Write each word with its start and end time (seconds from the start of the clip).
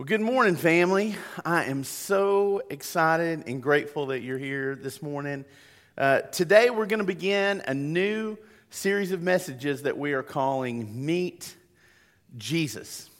Well, 0.00 0.06
good 0.06 0.22
morning, 0.22 0.56
family. 0.56 1.14
I 1.44 1.64
am 1.64 1.84
so 1.84 2.62
excited 2.70 3.44
and 3.46 3.62
grateful 3.62 4.06
that 4.06 4.20
you're 4.20 4.38
here 4.38 4.74
this 4.74 5.02
morning. 5.02 5.44
Uh, 5.98 6.20
today, 6.20 6.70
we're 6.70 6.86
going 6.86 7.00
to 7.00 7.04
begin 7.04 7.62
a 7.66 7.74
new 7.74 8.38
series 8.70 9.12
of 9.12 9.20
messages 9.20 9.82
that 9.82 9.98
we 9.98 10.14
are 10.14 10.22
calling 10.22 11.04
Meet 11.04 11.54
Jesus. 12.38 13.10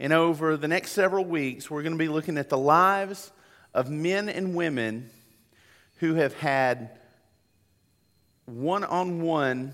And 0.00 0.12
over 0.12 0.56
the 0.56 0.66
next 0.66 0.90
several 0.90 1.24
weeks, 1.24 1.70
we're 1.70 1.82
going 1.82 1.92
to 1.92 1.98
be 1.98 2.08
looking 2.08 2.36
at 2.36 2.48
the 2.48 2.58
lives 2.58 3.30
of 3.72 3.88
men 3.88 4.28
and 4.28 4.56
women 4.56 5.08
who 5.98 6.14
have 6.14 6.34
had 6.34 6.98
one 8.46 8.82
on 8.82 9.22
one, 9.22 9.72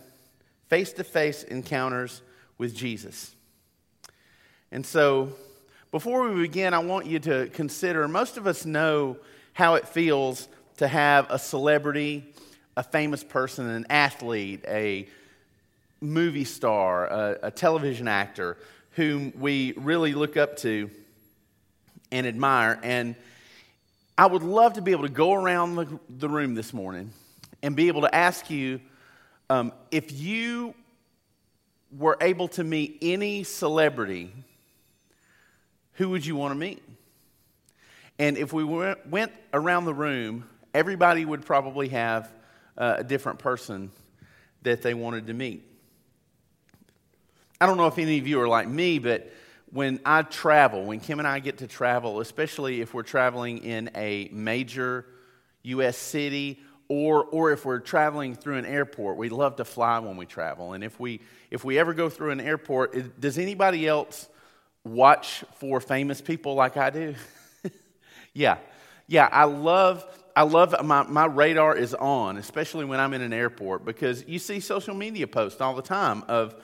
face 0.69 0.93
to 0.93 1.05
face 1.05 1.43
encounters 1.43 2.21
with 2.59 2.77
Jesus. 2.77 3.35
And 4.71 4.85
so, 4.85 5.33
before 5.93 6.27
we 6.31 6.41
begin, 6.41 6.73
I 6.73 6.79
want 6.79 7.05
you 7.05 7.19
to 7.19 7.49
consider 7.49 8.09
most 8.09 8.39
of 8.39 8.47
us 8.47 8.65
know 8.65 9.19
how 9.53 9.75
it 9.75 9.87
feels 9.87 10.49
to 10.79 10.89
have 10.89 11.31
a 11.31 11.39
celebrity, 11.39 12.33
a 12.79 12.83
famous 12.83 13.23
person, 13.23 13.69
an 13.69 13.87
athlete, 13.91 14.65
a 14.67 15.07
movie 16.01 16.47
star, 16.47 17.07
a, 17.07 17.39
a 17.43 17.51
television 17.51 18.09
actor 18.09 18.57
whom 18.93 19.35
we 19.39 19.75
really 19.77 20.15
look 20.15 20.39
up 20.39 20.57
to 20.57 20.91
and 22.11 22.27
admire. 22.27 22.81
And 22.83 23.15
I 24.17 24.25
would 24.27 24.43
love 24.43 24.75
to 24.75 24.83
be 24.83 24.93
able 24.93 25.07
to 25.07 25.13
go 25.13 25.35
around 25.35 25.75
the, 25.75 26.01
the 26.09 26.29
room 26.29 26.55
this 26.55 26.73
morning 26.73 27.13
and 27.63 27.77
be 27.77 27.89
able 27.89 28.01
to 28.01 28.15
ask 28.15 28.49
you 28.49 28.81
um, 29.51 29.73
if 29.91 30.11
you 30.11 30.75
were 31.95 32.17
able 32.23 32.49
to 32.49 32.65
meet 32.65 32.97
any 33.03 33.45
celebrity 33.45 34.33
who 35.95 36.11
would 36.11 36.25
you 36.25 36.37
want 36.37 36.53
to 36.53 36.59
meet? 36.59 36.83
And 38.19 38.37
if 38.37 38.53
we 38.53 38.65
went 38.65 39.33
around 39.53 39.85
the 39.85 39.95
room, 39.95 40.49
everybody 40.75 41.25
would 41.25 41.45
probably 41.45 41.89
have 41.89 42.33
uh, 42.77 42.97
a 42.99 43.05
different 43.05 43.39
person 43.39 43.91
that 44.63 44.83
they 44.83 44.95
wanted 44.95 45.27
to 45.27 45.35
meet. 45.35 45.65
I 47.61 47.67
don't 47.67 47.77
know 47.77 47.87
if 47.87 47.99
any 47.99 48.19
of 48.19 48.27
you 48.27 48.41
are 48.41 48.49
like 48.49 48.69
me, 48.69 48.99
but 48.99 49.33
when 49.71 50.01
I 50.05 50.23
travel, 50.23 50.85
when 50.85 51.01
Kim 51.01 51.19
and 51.19 51.29
I 51.29 51.39
get 51.39 51.59
to 51.59 51.67
travel, 51.67 52.21
especially 52.21 52.81
if 52.81 52.93
we're 52.93 53.03
traveling 53.03 53.59
in 53.59 53.91
a 53.95 54.29
major 54.33 55.07
U.S. 55.63 55.97
city 55.97 56.61
or, 56.89 57.25
or 57.25 57.53
if 57.53 57.65
we're 57.65 57.79
traveling 57.79 58.35
through 58.35 58.57
an 58.57 58.67
airport, 58.67 59.17
we 59.17 59.31
love 59.31 59.57
to 59.57 59.65
fly 59.65 59.99
when 60.01 60.17
we 60.17 60.27
travel. 60.27 60.75
And 60.75 60.85
if 60.85 61.01
we, 61.01 61.21
if 61.51 61.65
we 61.65 61.79
ever 61.79 61.95
go 61.95 62.11
through 62.11 62.33
an 62.33 62.41
airport, 62.41 63.19
does 63.19 63.39
anybody 63.39 63.89
else 63.89 64.29
watch 64.85 65.45
for 65.57 65.81
famous 65.81 66.21
people 66.21 66.55
like 66.55 66.77
I 66.77 66.91
do? 66.91 67.15
yeah. 68.33 68.59
Yeah, 69.07 69.29
I 69.31 69.45
love 69.45 70.05
I 70.35 70.45
love 70.45 70.75
my, 70.83 71.03
my 71.03 71.27
radar 71.27 71.77
is 71.77 71.93
on, 71.95 72.39
especially 72.39 72.87
when 72.87 73.01
I'm 73.01 73.13
in 73.13 73.21
an 73.21 73.35
airport, 73.35 73.85
because 73.85 74.27
you 74.27 74.39
see 74.39 74.61
social 74.61 74.95
media 74.95 75.27
posts 75.27 75.61
all 75.61 75.75
the 75.75 75.83
time 75.83 76.25
of 76.27 76.55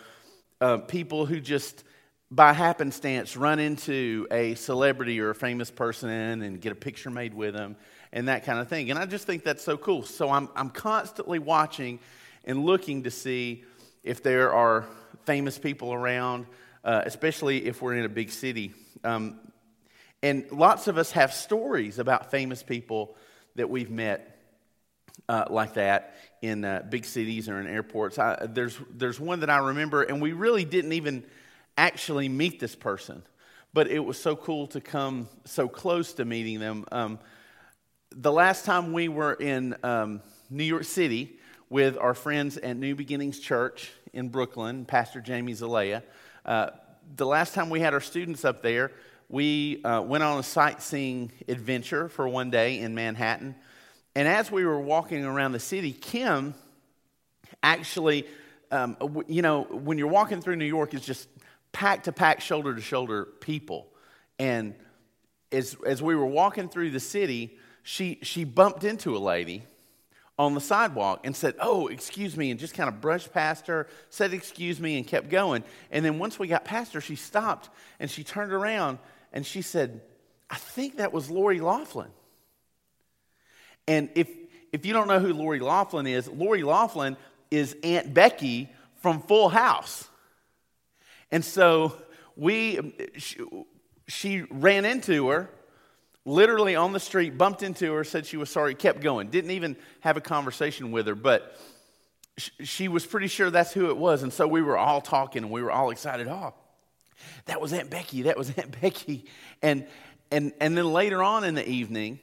uh, 0.60 0.78
people 0.78 1.26
who 1.26 1.38
just 1.38 1.84
by 2.30 2.52
happenstance 2.52 3.36
run 3.36 3.58
into 3.58 4.26
a 4.30 4.54
celebrity 4.54 5.20
or 5.20 5.30
a 5.30 5.34
famous 5.34 5.70
person 5.70 6.08
and 6.10 6.60
get 6.60 6.72
a 6.72 6.74
picture 6.74 7.10
made 7.10 7.32
with 7.34 7.54
them 7.54 7.76
and 8.12 8.28
that 8.28 8.44
kind 8.44 8.58
of 8.58 8.68
thing. 8.68 8.90
And 8.90 8.98
I 8.98 9.06
just 9.06 9.26
think 9.26 9.44
that's 9.44 9.62
so 9.62 9.76
cool. 9.76 10.02
So 10.02 10.30
I'm, 10.30 10.48
I'm 10.54 10.70
constantly 10.70 11.38
watching 11.38 12.00
and 12.44 12.64
looking 12.64 13.04
to 13.04 13.10
see 13.10 13.64
if 14.02 14.22
there 14.22 14.52
are 14.52 14.86
famous 15.24 15.58
people 15.58 15.92
around 15.92 16.46
uh, 16.84 17.02
especially 17.04 17.66
if 17.66 17.82
we're 17.82 17.94
in 17.94 18.04
a 18.04 18.08
big 18.08 18.30
city. 18.30 18.74
Um, 19.04 19.38
and 20.22 20.50
lots 20.50 20.88
of 20.88 20.98
us 20.98 21.12
have 21.12 21.32
stories 21.32 21.98
about 21.98 22.30
famous 22.30 22.62
people 22.62 23.16
that 23.54 23.70
we've 23.70 23.90
met 23.90 24.38
uh, 25.28 25.44
like 25.50 25.74
that 25.74 26.16
in 26.42 26.64
uh, 26.64 26.84
big 26.88 27.04
cities 27.04 27.48
or 27.48 27.60
in 27.60 27.66
airports. 27.66 28.18
I, 28.18 28.46
there's, 28.46 28.78
there's 28.90 29.20
one 29.20 29.40
that 29.40 29.50
I 29.50 29.58
remember, 29.58 30.02
and 30.02 30.20
we 30.20 30.32
really 30.32 30.64
didn't 30.64 30.92
even 30.92 31.24
actually 31.76 32.28
meet 32.28 32.60
this 32.60 32.74
person, 32.74 33.22
but 33.72 33.88
it 33.88 34.00
was 34.00 34.20
so 34.20 34.34
cool 34.36 34.66
to 34.68 34.80
come 34.80 35.28
so 35.44 35.68
close 35.68 36.14
to 36.14 36.24
meeting 36.24 36.58
them. 36.58 36.84
Um, 36.90 37.18
the 38.10 38.32
last 38.32 38.64
time 38.64 38.92
we 38.92 39.08
were 39.08 39.34
in 39.34 39.76
um, 39.82 40.22
New 40.50 40.64
York 40.64 40.84
City 40.84 41.36
with 41.68 41.98
our 41.98 42.14
friends 42.14 42.56
at 42.56 42.76
New 42.76 42.94
Beginnings 42.94 43.38
Church 43.38 43.92
in 44.12 44.30
Brooklyn, 44.30 44.84
Pastor 44.86 45.20
Jamie 45.20 45.52
Zalea, 45.52 46.02
uh, 46.48 46.70
the 47.16 47.26
last 47.26 47.52
time 47.52 47.68
we 47.68 47.78
had 47.78 47.92
our 47.92 48.00
students 48.00 48.42
up 48.42 48.62
there, 48.62 48.90
we 49.28 49.84
uh, 49.84 50.00
went 50.00 50.24
on 50.24 50.38
a 50.38 50.42
sightseeing 50.42 51.30
adventure 51.46 52.08
for 52.08 52.26
one 52.26 52.50
day 52.50 52.78
in 52.78 52.94
Manhattan. 52.94 53.54
And 54.14 54.26
as 54.26 54.50
we 54.50 54.64
were 54.64 54.80
walking 54.80 55.26
around 55.26 55.52
the 55.52 55.60
city, 55.60 55.92
Kim 55.92 56.54
actually, 57.62 58.26
um, 58.70 58.96
you 59.28 59.42
know, 59.42 59.64
when 59.64 59.98
you're 59.98 60.08
walking 60.08 60.40
through 60.40 60.56
New 60.56 60.64
York, 60.64 60.94
it's 60.94 61.04
just 61.04 61.28
pack 61.72 62.04
to 62.04 62.12
pack, 62.12 62.40
shoulder 62.40 62.74
to 62.74 62.80
shoulder 62.80 63.26
people. 63.40 63.88
And 64.38 64.74
as, 65.52 65.76
as 65.84 66.02
we 66.02 66.16
were 66.16 66.26
walking 66.26 66.70
through 66.70 66.92
the 66.92 67.00
city, 67.00 67.58
she, 67.82 68.20
she 68.22 68.44
bumped 68.44 68.84
into 68.84 69.14
a 69.14 69.20
lady 69.20 69.64
on 70.38 70.54
the 70.54 70.60
sidewalk 70.60 71.20
and 71.24 71.34
said, 71.34 71.54
Oh, 71.60 71.88
excuse 71.88 72.36
me, 72.36 72.50
and 72.50 72.60
just 72.60 72.74
kind 72.74 72.88
of 72.88 73.00
brushed 73.00 73.32
past 73.32 73.66
her, 73.66 73.88
said, 74.08 74.32
Excuse 74.32 74.80
me, 74.80 74.96
and 74.96 75.06
kept 75.06 75.28
going. 75.28 75.64
And 75.90 76.04
then 76.04 76.18
once 76.18 76.38
we 76.38 76.46
got 76.46 76.64
past 76.64 76.92
her, 76.92 77.00
she 77.00 77.16
stopped 77.16 77.68
and 77.98 78.10
she 78.10 78.22
turned 78.22 78.52
around 78.52 78.98
and 79.32 79.44
she 79.44 79.62
said, 79.62 80.00
I 80.48 80.56
think 80.56 80.98
that 80.98 81.12
was 81.12 81.28
Lori 81.28 81.60
Loughlin. 81.60 82.10
And 83.86 84.10
if, 84.14 84.28
if 84.72 84.86
you 84.86 84.92
don't 84.92 85.08
know 85.08 85.18
who 85.18 85.32
Lori 85.32 85.60
Loughlin 85.60 86.06
is, 86.06 86.28
Lori 86.28 86.62
Loughlin 86.62 87.16
is 87.50 87.76
Aunt 87.82 88.14
Becky 88.14 88.70
from 88.96 89.20
Full 89.22 89.48
House. 89.48 90.08
And 91.30 91.44
so 91.44 91.96
we, 92.36 92.94
she, 93.16 93.38
she 94.06 94.42
ran 94.50 94.84
into 94.84 95.28
her 95.28 95.50
literally 96.28 96.76
on 96.76 96.92
the 96.92 97.00
street, 97.00 97.38
bumped 97.38 97.62
into 97.62 97.92
her, 97.94 98.04
said 98.04 98.26
she 98.26 98.36
was 98.36 98.50
sorry, 98.50 98.74
kept 98.74 99.00
going. 99.00 99.28
Didn't 99.28 99.52
even 99.52 99.76
have 100.00 100.16
a 100.16 100.20
conversation 100.20 100.92
with 100.92 101.06
her, 101.06 101.14
but 101.14 101.58
she 102.36 102.86
was 102.88 103.04
pretty 103.04 103.26
sure 103.26 103.50
that's 103.50 103.72
who 103.72 103.88
it 103.88 103.96
was. 103.96 104.22
And 104.22 104.32
so 104.32 104.46
we 104.46 104.62
were 104.62 104.76
all 104.76 105.00
talking 105.00 105.42
and 105.42 105.50
we 105.50 105.62
were 105.62 105.72
all 105.72 105.90
excited. 105.90 106.28
Oh, 106.28 106.54
that 107.46 107.60
was 107.60 107.72
Aunt 107.72 107.90
Becky. 107.90 108.22
That 108.22 108.36
was 108.36 108.50
Aunt 108.56 108.80
Becky. 108.80 109.24
And, 109.62 109.86
and, 110.30 110.52
and 110.60 110.76
then 110.76 110.92
later 110.92 111.22
on 111.22 111.44
in 111.44 111.54
the 111.54 111.68
evening, 111.68 112.20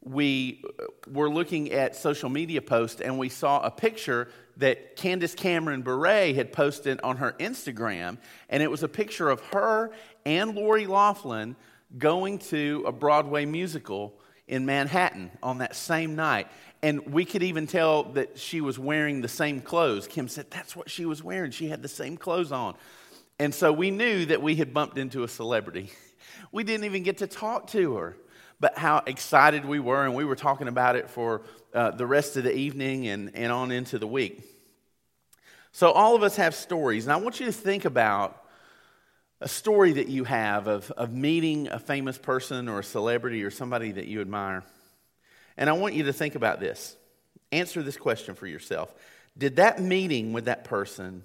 we 0.00 0.62
uh, 0.64 0.84
were 1.10 1.28
looking 1.28 1.72
at 1.72 1.96
social 1.96 2.28
media 2.28 2.62
posts 2.62 3.00
and 3.00 3.18
we 3.18 3.28
saw 3.28 3.60
a 3.60 3.70
picture 3.70 4.28
that 4.56 4.96
Candace 4.96 5.34
Cameron 5.34 5.82
Bure 5.82 6.32
had 6.34 6.52
posted 6.52 7.00
on 7.02 7.16
her 7.18 7.34
Instagram. 7.38 8.18
And 8.48 8.62
it 8.62 8.70
was 8.70 8.82
a 8.82 8.88
picture 8.88 9.28
of 9.28 9.40
her 9.52 9.90
and 10.24 10.54
Lori 10.54 10.86
Loughlin 10.86 11.56
going 11.96 12.38
to 12.38 12.84
a 12.86 12.92
Broadway 12.92 13.44
musical 13.46 14.14
in 14.46 14.66
Manhattan 14.66 15.30
on 15.42 15.58
that 15.58 15.74
same 15.74 16.16
night. 16.16 16.48
And 16.82 17.12
we 17.12 17.24
could 17.24 17.42
even 17.42 17.66
tell 17.66 18.04
that 18.14 18.38
she 18.38 18.60
was 18.60 18.78
wearing 18.78 19.20
the 19.20 19.28
same 19.28 19.60
clothes. 19.60 20.06
Kim 20.06 20.28
said 20.28 20.50
that's 20.50 20.76
what 20.76 20.90
she 20.90 21.06
was 21.06 21.22
wearing. 21.22 21.50
She 21.50 21.68
had 21.68 21.82
the 21.82 21.88
same 21.88 22.16
clothes 22.16 22.52
on. 22.52 22.74
And 23.38 23.54
so 23.54 23.72
we 23.72 23.90
knew 23.90 24.26
that 24.26 24.42
we 24.42 24.56
had 24.56 24.74
bumped 24.74 24.98
into 24.98 25.22
a 25.22 25.28
celebrity. 25.28 25.90
We 26.50 26.64
didn't 26.64 26.84
even 26.84 27.02
get 27.02 27.18
to 27.18 27.26
talk 27.26 27.66
to 27.68 27.96
her, 27.96 28.16
but 28.58 28.78
how 28.78 29.02
excited 29.06 29.64
we 29.64 29.80
were. 29.80 30.04
And 30.04 30.14
we 30.14 30.24
were 30.24 30.36
talking 30.36 30.68
about 30.68 30.96
it 30.96 31.10
for 31.10 31.42
uh, 31.74 31.90
the 31.90 32.06
rest 32.06 32.36
of 32.36 32.44
the 32.44 32.54
evening 32.54 33.06
and, 33.08 33.34
and 33.34 33.52
on 33.52 33.70
into 33.70 33.98
the 33.98 34.06
week. 34.06 34.42
So 35.72 35.90
all 35.90 36.14
of 36.14 36.22
us 36.22 36.36
have 36.36 36.54
stories. 36.54 37.04
And 37.04 37.12
I 37.12 37.16
want 37.16 37.40
you 37.40 37.46
to 37.46 37.52
think 37.52 37.84
about 37.84 38.44
a 39.40 39.48
story 39.48 39.92
that 39.92 40.08
you 40.08 40.24
have 40.24 40.66
of, 40.66 40.90
of 40.92 41.12
meeting 41.12 41.68
a 41.68 41.78
famous 41.78 42.18
person 42.18 42.68
or 42.68 42.80
a 42.80 42.84
celebrity 42.84 43.44
or 43.44 43.50
somebody 43.50 43.92
that 43.92 44.06
you 44.06 44.20
admire. 44.20 44.64
And 45.56 45.70
I 45.70 45.74
want 45.74 45.94
you 45.94 46.04
to 46.04 46.12
think 46.12 46.34
about 46.34 46.60
this. 46.60 46.96
Answer 47.52 47.82
this 47.82 47.96
question 47.96 48.34
for 48.34 48.46
yourself 48.46 48.94
Did 49.36 49.56
that 49.56 49.80
meeting 49.80 50.32
with 50.32 50.46
that 50.46 50.64
person 50.64 51.24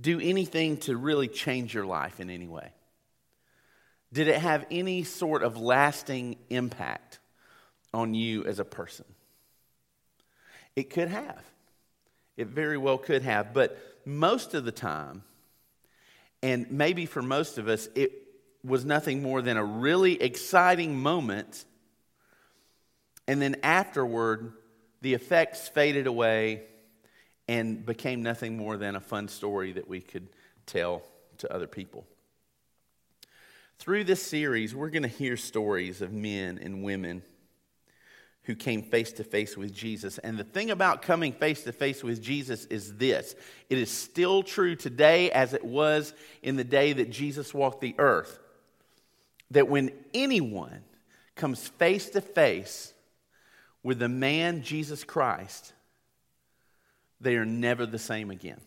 do 0.00 0.20
anything 0.20 0.78
to 0.78 0.96
really 0.96 1.28
change 1.28 1.74
your 1.74 1.86
life 1.86 2.20
in 2.20 2.30
any 2.30 2.48
way? 2.48 2.72
Did 4.12 4.28
it 4.28 4.36
have 4.36 4.64
any 4.70 5.04
sort 5.04 5.42
of 5.42 5.56
lasting 5.56 6.36
impact 6.50 7.18
on 7.92 8.14
you 8.14 8.44
as 8.44 8.58
a 8.58 8.64
person? 8.64 9.04
It 10.74 10.90
could 10.90 11.08
have. 11.08 11.42
It 12.36 12.48
very 12.48 12.78
well 12.78 12.98
could 12.98 13.22
have. 13.22 13.52
But 13.52 13.78
most 14.04 14.54
of 14.54 14.64
the 14.64 14.72
time, 14.72 15.22
and 16.44 16.70
maybe 16.70 17.06
for 17.06 17.22
most 17.22 17.56
of 17.56 17.68
us, 17.68 17.88
it 17.94 18.12
was 18.62 18.84
nothing 18.84 19.22
more 19.22 19.40
than 19.40 19.56
a 19.56 19.64
really 19.64 20.20
exciting 20.20 20.94
moment. 20.94 21.64
And 23.26 23.40
then 23.40 23.56
afterward, 23.62 24.52
the 25.00 25.14
effects 25.14 25.68
faded 25.68 26.06
away 26.06 26.64
and 27.48 27.86
became 27.86 28.22
nothing 28.22 28.58
more 28.58 28.76
than 28.76 28.94
a 28.94 29.00
fun 29.00 29.28
story 29.28 29.72
that 29.72 29.88
we 29.88 30.02
could 30.02 30.28
tell 30.66 31.02
to 31.38 31.50
other 31.50 31.66
people. 31.66 32.04
Through 33.78 34.04
this 34.04 34.22
series, 34.22 34.74
we're 34.74 34.90
going 34.90 35.02
to 35.02 35.08
hear 35.08 35.38
stories 35.38 36.02
of 36.02 36.12
men 36.12 36.58
and 36.62 36.84
women 36.84 37.22
who 38.44 38.54
came 38.54 38.82
face 38.82 39.12
to 39.12 39.24
face 39.24 39.56
with 39.56 39.72
Jesus. 39.72 40.18
And 40.18 40.38
the 40.38 40.44
thing 40.44 40.70
about 40.70 41.02
coming 41.02 41.32
face 41.32 41.64
to 41.64 41.72
face 41.72 42.02
with 42.02 42.22
Jesus 42.22 42.66
is 42.66 42.96
this 42.96 43.34
it 43.70 43.78
is 43.78 43.90
still 43.90 44.42
true 44.42 44.76
today 44.76 45.30
as 45.30 45.54
it 45.54 45.64
was 45.64 46.12
in 46.42 46.56
the 46.56 46.64
day 46.64 46.92
that 46.92 47.10
Jesus 47.10 47.52
walked 47.52 47.80
the 47.80 47.94
earth. 47.98 48.38
That 49.50 49.68
when 49.68 49.92
anyone 50.12 50.82
comes 51.34 51.66
face 51.66 52.10
to 52.10 52.20
face 52.20 52.92
with 53.82 53.98
the 53.98 54.08
man 54.08 54.62
Jesus 54.62 55.04
Christ, 55.04 55.72
they 57.20 57.36
are 57.36 57.46
never 57.46 57.86
the 57.86 57.98
same 57.98 58.30
again. 58.30 58.60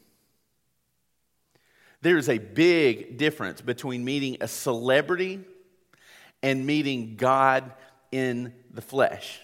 There 2.01 2.17
is 2.17 2.29
a 2.29 2.37
big 2.37 3.17
difference 3.17 3.61
between 3.61 4.05
meeting 4.05 4.37
a 4.41 4.47
celebrity 4.47 5.41
and 6.43 6.65
meeting 6.65 7.15
God 7.15 7.71
in 8.11 8.53
the 8.71 8.81
flesh. 8.81 9.39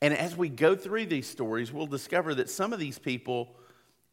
And 0.00 0.14
as 0.14 0.36
we 0.36 0.48
go 0.48 0.76
through 0.76 1.06
these 1.06 1.28
stories, 1.28 1.72
we'll 1.72 1.86
discover 1.86 2.34
that 2.36 2.50
some 2.50 2.72
of 2.72 2.78
these 2.78 2.98
people 2.98 3.56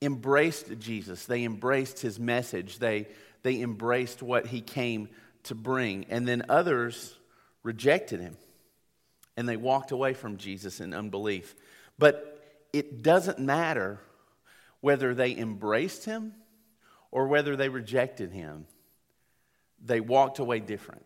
embraced 0.02 0.80
Jesus. 0.80 1.26
They 1.26 1.44
embraced 1.44 2.00
his 2.00 2.20
message. 2.20 2.80
They, 2.80 3.08
they 3.44 3.62
embraced 3.62 4.24
what 4.24 4.48
he 4.48 4.62
came 4.62 5.10
to 5.44 5.56
bring. 5.56 6.06
And 6.10 6.28
then 6.28 6.44
others 6.50 7.16
rejected 7.64 8.20
him 8.20 8.38
and 9.38 9.48
they 9.48 9.58
walked 9.58 9.92
away 9.92 10.14
from 10.14 10.38
Jesus 10.38 10.80
in 10.80 10.94
unbelief. 10.94 11.56
But 11.98 12.68
it 12.74 13.04
doesn't 13.04 13.40
matter 13.40 14.00
whether 14.82 15.14
they 15.14 15.36
embraced 15.36 16.06
him 16.06 16.34
or 17.12 17.28
whether 17.28 17.56
they 17.56 17.70
rejected 17.70 18.32
him, 18.32 18.66
they 19.84 20.00
walked 20.00 20.40
away 20.40 20.60
different. 20.60 21.06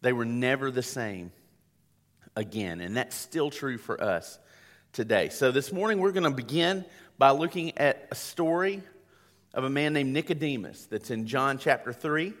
They 0.00 0.12
were 0.12 0.24
never 0.24 0.70
the 0.70 0.82
same 0.82 1.32
again. 2.36 2.80
And 2.80 2.96
that's 2.96 3.16
still 3.16 3.50
true 3.50 3.78
for 3.78 4.02
us 4.02 4.38
today. 4.92 5.28
So 5.28 5.50
this 5.50 5.72
morning 5.72 6.00
we're 6.00 6.12
going 6.12 6.24
to 6.24 6.30
begin 6.30 6.84
by 7.18 7.30
looking 7.30 7.76
at 7.78 8.08
a 8.10 8.14
story 8.14 8.82
of 9.54 9.64
a 9.64 9.70
man 9.70 9.92
named 9.92 10.12
Nicodemus 10.12 10.86
that's 10.86 11.10
in 11.10 11.26
John 11.26 11.58
chapter 11.58 11.92
3. 11.92 12.32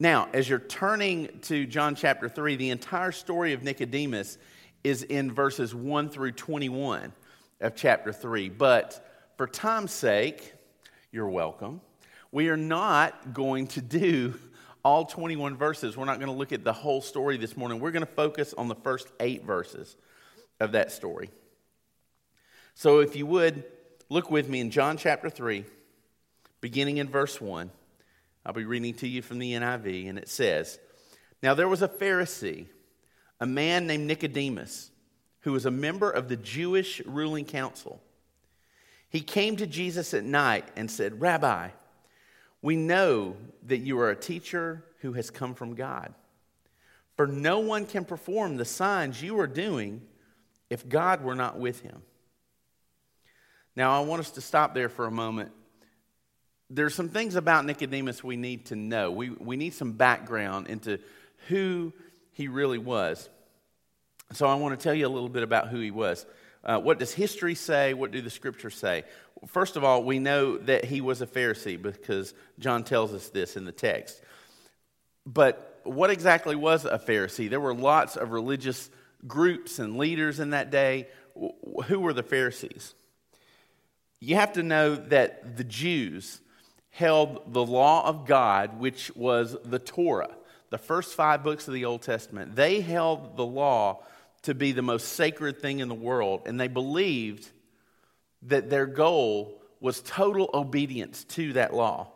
Now, 0.00 0.28
as 0.32 0.48
you're 0.48 0.58
turning 0.58 1.40
to 1.42 1.66
John 1.66 1.94
chapter 1.94 2.28
3, 2.28 2.56
the 2.56 2.70
entire 2.70 3.12
story 3.12 3.52
of 3.52 3.62
Nicodemus 3.62 4.38
is 4.84 5.02
in 5.02 5.32
verses 5.32 5.74
1 5.74 6.10
through 6.10 6.32
21 6.32 7.12
of 7.60 7.74
chapter 7.74 8.12
3. 8.12 8.48
But 8.48 9.04
for 9.36 9.46
time's 9.46 9.92
sake, 9.92 10.52
you're 11.10 11.28
welcome. 11.28 11.80
We 12.30 12.48
are 12.48 12.56
not 12.56 13.32
going 13.32 13.68
to 13.68 13.80
do 13.80 14.34
all 14.88 15.04
21 15.04 15.54
verses. 15.54 15.98
We're 15.98 16.06
not 16.06 16.18
going 16.18 16.32
to 16.32 16.36
look 16.36 16.50
at 16.50 16.64
the 16.64 16.72
whole 16.72 17.02
story 17.02 17.36
this 17.36 17.58
morning. 17.58 17.78
We're 17.78 17.90
going 17.90 18.06
to 18.06 18.10
focus 18.10 18.54
on 18.56 18.68
the 18.68 18.74
first 18.74 19.06
eight 19.20 19.44
verses 19.44 19.94
of 20.60 20.72
that 20.72 20.90
story. 20.90 21.28
So, 22.74 23.00
if 23.00 23.14
you 23.14 23.26
would, 23.26 23.64
look 24.08 24.30
with 24.30 24.48
me 24.48 24.60
in 24.60 24.70
John 24.70 24.96
chapter 24.96 25.28
3, 25.28 25.66
beginning 26.62 26.96
in 26.96 27.10
verse 27.10 27.38
1. 27.38 27.70
I'll 28.46 28.54
be 28.54 28.64
reading 28.64 28.94
to 28.94 29.06
you 29.06 29.20
from 29.20 29.38
the 29.38 29.52
NIV, 29.52 30.08
and 30.08 30.18
it 30.18 30.30
says 30.30 30.78
Now 31.42 31.52
there 31.52 31.68
was 31.68 31.82
a 31.82 31.88
Pharisee, 31.88 32.64
a 33.40 33.46
man 33.46 33.86
named 33.86 34.06
Nicodemus, 34.06 34.90
who 35.40 35.52
was 35.52 35.66
a 35.66 35.70
member 35.70 36.10
of 36.10 36.28
the 36.30 36.36
Jewish 36.36 37.02
ruling 37.04 37.44
council. 37.44 38.00
He 39.10 39.20
came 39.20 39.56
to 39.56 39.66
Jesus 39.66 40.14
at 40.14 40.24
night 40.24 40.66
and 40.76 40.90
said, 40.90 41.20
Rabbi, 41.20 41.68
we 42.62 42.76
know 42.76 43.36
that 43.66 43.78
you 43.78 43.98
are 44.00 44.10
a 44.10 44.16
teacher 44.16 44.84
who 45.00 45.12
has 45.12 45.30
come 45.30 45.54
from 45.54 45.74
God. 45.74 46.14
For 47.16 47.26
no 47.26 47.60
one 47.60 47.86
can 47.86 48.04
perform 48.04 48.56
the 48.56 48.64
signs 48.64 49.22
you 49.22 49.38
are 49.40 49.46
doing 49.46 50.02
if 50.70 50.88
God 50.88 51.22
were 51.22 51.34
not 51.34 51.58
with 51.58 51.80
him. 51.80 52.02
Now, 53.74 54.00
I 54.00 54.04
want 54.04 54.20
us 54.20 54.32
to 54.32 54.40
stop 54.40 54.74
there 54.74 54.88
for 54.88 55.06
a 55.06 55.10
moment. 55.10 55.52
There's 56.70 56.94
some 56.94 57.08
things 57.08 57.36
about 57.36 57.64
Nicodemus 57.64 58.22
we 58.22 58.36
need 58.36 58.66
to 58.66 58.76
know. 58.76 59.10
We, 59.10 59.30
we 59.30 59.56
need 59.56 59.72
some 59.72 59.92
background 59.92 60.66
into 60.66 60.98
who 61.48 61.92
he 62.32 62.48
really 62.48 62.78
was. 62.78 63.28
So, 64.32 64.46
I 64.46 64.56
want 64.56 64.78
to 64.78 64.82
tell 64.82 64.94
you 64.94 65.06
a 65.06 65.08
little 65.08 65.28
bit 65.28 65.42
about 65.42 65.68
who 65.68 65.80
he 65.80 65.90
was. 65.90 66.26
Uh, 66.64 66.78
what 66.78 66.98
does 66.98 67.12
history 67.12 67.54
say? 67.54 67.94
What 67.94 68.10
do 68.10 68.20
the 68.20 68.30
scriptures 68.30 68.74
say? 68.74 69.04
First 69.46 69.76
of 69.76 69.84
all, 69.84 70.02
we 70.02 70.18
know 70.18 70.58
that 70.58 70.84
he 70.84 71.00
was 71.00 71.22
a 71.22 71.26
Pharisee 71.26 71.80
because 71.80 72.34
John 72.58 72.82
tells 72.82 73.14
us 73.14 73.28
this 73.28 73.56
in 73.56 73.64
the 73.64 73.72
text. 73.72 74.20
But 75.24 75.80
what 75.84 76.10
exactly 76.10 76.56
was 76.56 76.84
a 76.84 76.98
Pharisee? 76.98 77.48
There 77.48 77.60
were 77.60 77.74
lots 77.74 78.16
of 78.16 78.32
religious 78.32 78.90
groups 79.26 79.78
and 79.78 79.96
leaders 79.96 80.40
in 80.40 80.50
that 80.50 80.70
day. 80.70 81.08
Who 81.86 82.00
were 82.00 82.12
the 82.12 82.22
Pharisees? 82.22 82.94
You 84.20 84.34
have 84.36 84.54
to 84.54 84.62
know 84.62 84.96
that 84.96 85.56
the 85.56 85.64
Jews 85.64 86.40
held 86.90 87.52
the 87.52 87.64
law 87.64 88.06
of 88.06 88.26
God, 88.26 88.80
which 88.80 89.14
was 89.14 89.56
the 89.64 89.78
Torah, 89.78 90.34
the 90.70 90.78
first 90.78 91.14
five 91.14 91.44
books 91.44 91.68
of 91.68 91.74
the 91.74 91.84
Old 91.84 92.02
Testament. 92.02 92.56
They 92.56 92.80
held 92.80 93.36
the 93.36 93.46
law 93.46 94.02
to 94.42 94.54
be 94.54 94.72
the 94.72 94.82
most 94.82 95.12
sacred 95.12 95.60
thing 95.60 95.78
in 95.78 95.88
the 95.88 95.94
world, 95.94 96.42
and 96.46 96.58
they 96.58 96.68
believed 96.68 97.48
that 98.42 98.70
their 98.70 98.86
goal 98.86 99.60
was 99.80 100.00
total 100.00 100.50
obedience 100.54 101.24
to 101.24 101.52
that 101.54 101.74
law. 101.74 102.08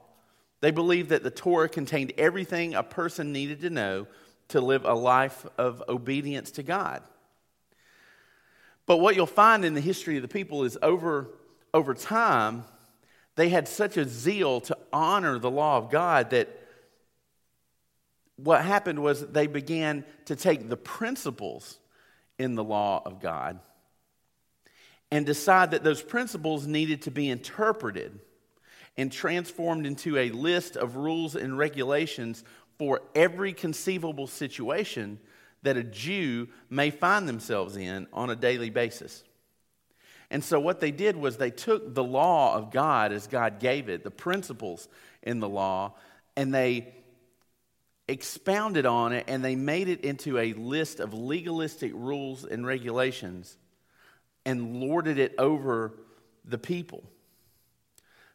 They 0.61 0.71
believed 0.71 1.11
that 1.11 1.23
the 1.23 1.31
Torah 1.31 1.69
contained 1.69 2.13
everything 2.19 2.75
a 2.75 2.83
person 2.83 3.33
needed 3.33 3.61
to 3.63 3.71
know 3.71 4.07
to 4.49 4.61
live 4.61 4.85
a 4.85 4.95
life 4.95 5.47
of 5.59 5.83
obedience 5.89 6.53
to 6.53 6.63
God. 6.63 7.03
But 8.87 8.99
what 8.99 9.17
you'll 9.17 9.27
find 9.27 9.65
in 9.65 9.75
the 9.75 9.81
history 9.81 10.17
of 10.17 10.23
the 10.23 10.29
people 10.29 10.65
is 10.65 10.77
over, 10.83 11.29
over 11.73 11.95
time, 11.95 12.65
they 13.37 13.49
had 13.49 13.67
such 13.67 13.97
a 13.97 14.07
zeal 14.07 14.61
to 14.63 14.77
honor 14.93 15.39
the 15.39 15.51
law 15.51 15.79
of 15.79 15.91
God 15.91 16.31
that 16.31 16.49
what 18.37 18.65
happened 18.65 19.03
was 19.03 19.27
they 19.29 19.47
began 19.47 20.05
to 20.27 20.37
take 20.37 20.69
the 20.69 20.77
principles 20.77 21.79
in 22.39 22.55
the 22.55 22.65
law 22.65 23.03
of 23.05 23.21
God 23.21 23.61
and 25.13 25.27
decide 25.27 25.73
that 25.73 25.85
those 25.85 26.03
principles 26.03 26.67
needed 26.67 27.03
to 27.03 27.11
be 27.11 27.29
interpreted 27.29 28.19
and 28.97 29.13
transformed 29.13 29.85
into 29.85 30.17
a 30.17 30.31
list 30.31 30.75
of 30.75 30.97
rules 30.97 31.37
and 31.37 31.59
regulations 31.59 32.43
for 32.79 33.03
every 33.15 33.53
conceivable 33.53 34.27
situation 34.27 35.21
that 35.65 35.77
a 35.77 35.85
Jew 35.85 36.49
may 36.71 36.91
find 36.91 37.29
themselves 37.29 37.77
in 37.77 38.07
on 38.11 38.31
a 38.31 38.37
daily 38.37 38.71
basis. 38.71 39.23
And 40.31 40.43
so, 40.43 40.59
what 40.59 40.81
they 40.81 40.91
did 40.91 41.15
was 41.15 41.37
they 41.37 41.51
took 41.51 41.95
the 41.95 42.03
law 42.03 42.57
of 42.57 42.71
God 42.71 43.13
as 43.13 43.27
God 43.27 43.61
gave 43.61 43.91
it, 43.91 44.05
the 44.05 44.11
principles 44.11 44.89
in 45.23 45.41
the 45.41 45.49
law, 45.49 45.93
and 46.39 46.55
they 46.55 46.95
expounded 48.09 48.87
on 48.87 49.13
it 49.13 49.27
and 49.29 49.45
they 49.45 49.57
made 49.57 49.89
it 49.89 50.07
into 50.07 50.39
a 50.39 50.55
list 50.55 51.01
of 51.01 51.13
legalistic 51.13 51.93
rules 51.95 52.47
and 52.47 52.67
regulations 52.67 53.59
and 54.45 54.81
lorded 54.81 55.19
it 55.19 55.35
over 55.39 55.93
the 56.45 56.59
people. 56.59 57.03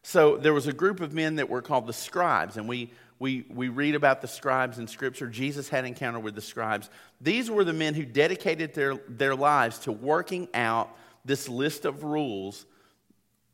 So 0.04 0.38
there 0.38 0.54
was 0.54 0.68
a 0.68 0.74
group 0.74 1.02
of 1.02 1.14
men 1.14 1.36
that 1.36 1.50
were 1.50 1.62
called 1.62 1.86
the 1.86 1.94
scribes, 1.94 2.56
and 2.56 2.68
we, 2.68 2.92
we, 3.20 3.46
we 3.50 3.68
read 3.68 3.94
about 3.94 4.22
the 4.22 4.28
scribes 4.28 4.80
in 4.80 4.88
Scripture. 4.88 5.28
Jesus 5.28 5.68
had 5.68 5.84
encounter 5.84 6.20
with 6.20 6.36
the 6.36 6.42
scribes. 6.42 6.90
These 7.20 7.52
were 7.52 7.64
the 7.66 7.74
men 7.74 7.94
who 7.94 8.06
dedicated 8.06 8.74
their, 8.74 8.96
their 9.10 9.36
lives 9.36 9.80
to 9.80 9.92
working 9.92 10.48
out 10.54 10.96
this 11.26 11.50
list 11.50 11.84
of 11.84 12.04
rules 12.04 12.66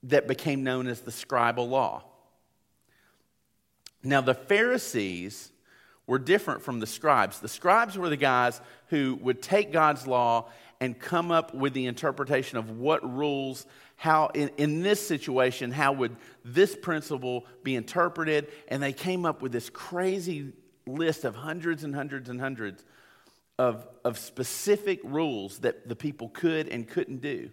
that 0.03 0.27
became 0.27 0.63
known 0.63 0.87
as 0.87 1.01
the 1.01 1.11
scribal 1.11 1.67
law. 1.67 2.03
Now, 4.03 4.21
the 4.21 4.35
Pharisees 4.35 5.51
were 6.05 6.19
different 6.19 6.61
from 6.61 6.79
the 6.79 6.87
scribes. 6.87 7.39
The 7.39 7.47
scribes 7.47 7.97
were 7.97 8.09
the 8.09 8.17
guys 8.17 8.59
who 8.87 9.17
would 9.21 9.41
take 9.41 9.71
God's 9.71 10.05
law 10.05 10.49
and 10.83 10.99
come 10.99 11.31
up 11.31 11.53
with 11.53 11.71
the 11.71 11.85
interpretation 11.85 12.57
of 12.57 12.69
what 12.71 13.09
rules, 13.09 13.65
how, 13.95 14.27
in, 14.33 14.49
in 14.57 14.81
this 14.81 14.99
situation, 14.99 15.71
how 15.71 15.93
would 15.93 16.13
this 16.43 16.75
principle 16.75 17.45
be 17.63 17.73
interpreted? 17.77 18.49
And 18.67 18.83
they 18.83 18.91
came 18.91 19.25
up 19.25 19.41
with 19.41 19.53
this 19.53 19.69
crazy 19.69 20.51
list 20.85 21.23
of 21.23 21.37
hundreds 21.37 21.85
and 21.85 21.95
hundreds 21.95 22.27
and 22.27 22.37
hundreds 22.37 22.83
of, 23.57 23.87
of 24.03 24.17
specific 24.17 24.99
rules 25.05 25.59
that 25.59 25.87
the 25.87 25.95
people 25.95 26.27
could 26.27 26.67
and 26.67 26.85
couldn't 26.85 27.21
do. 27.21 27.49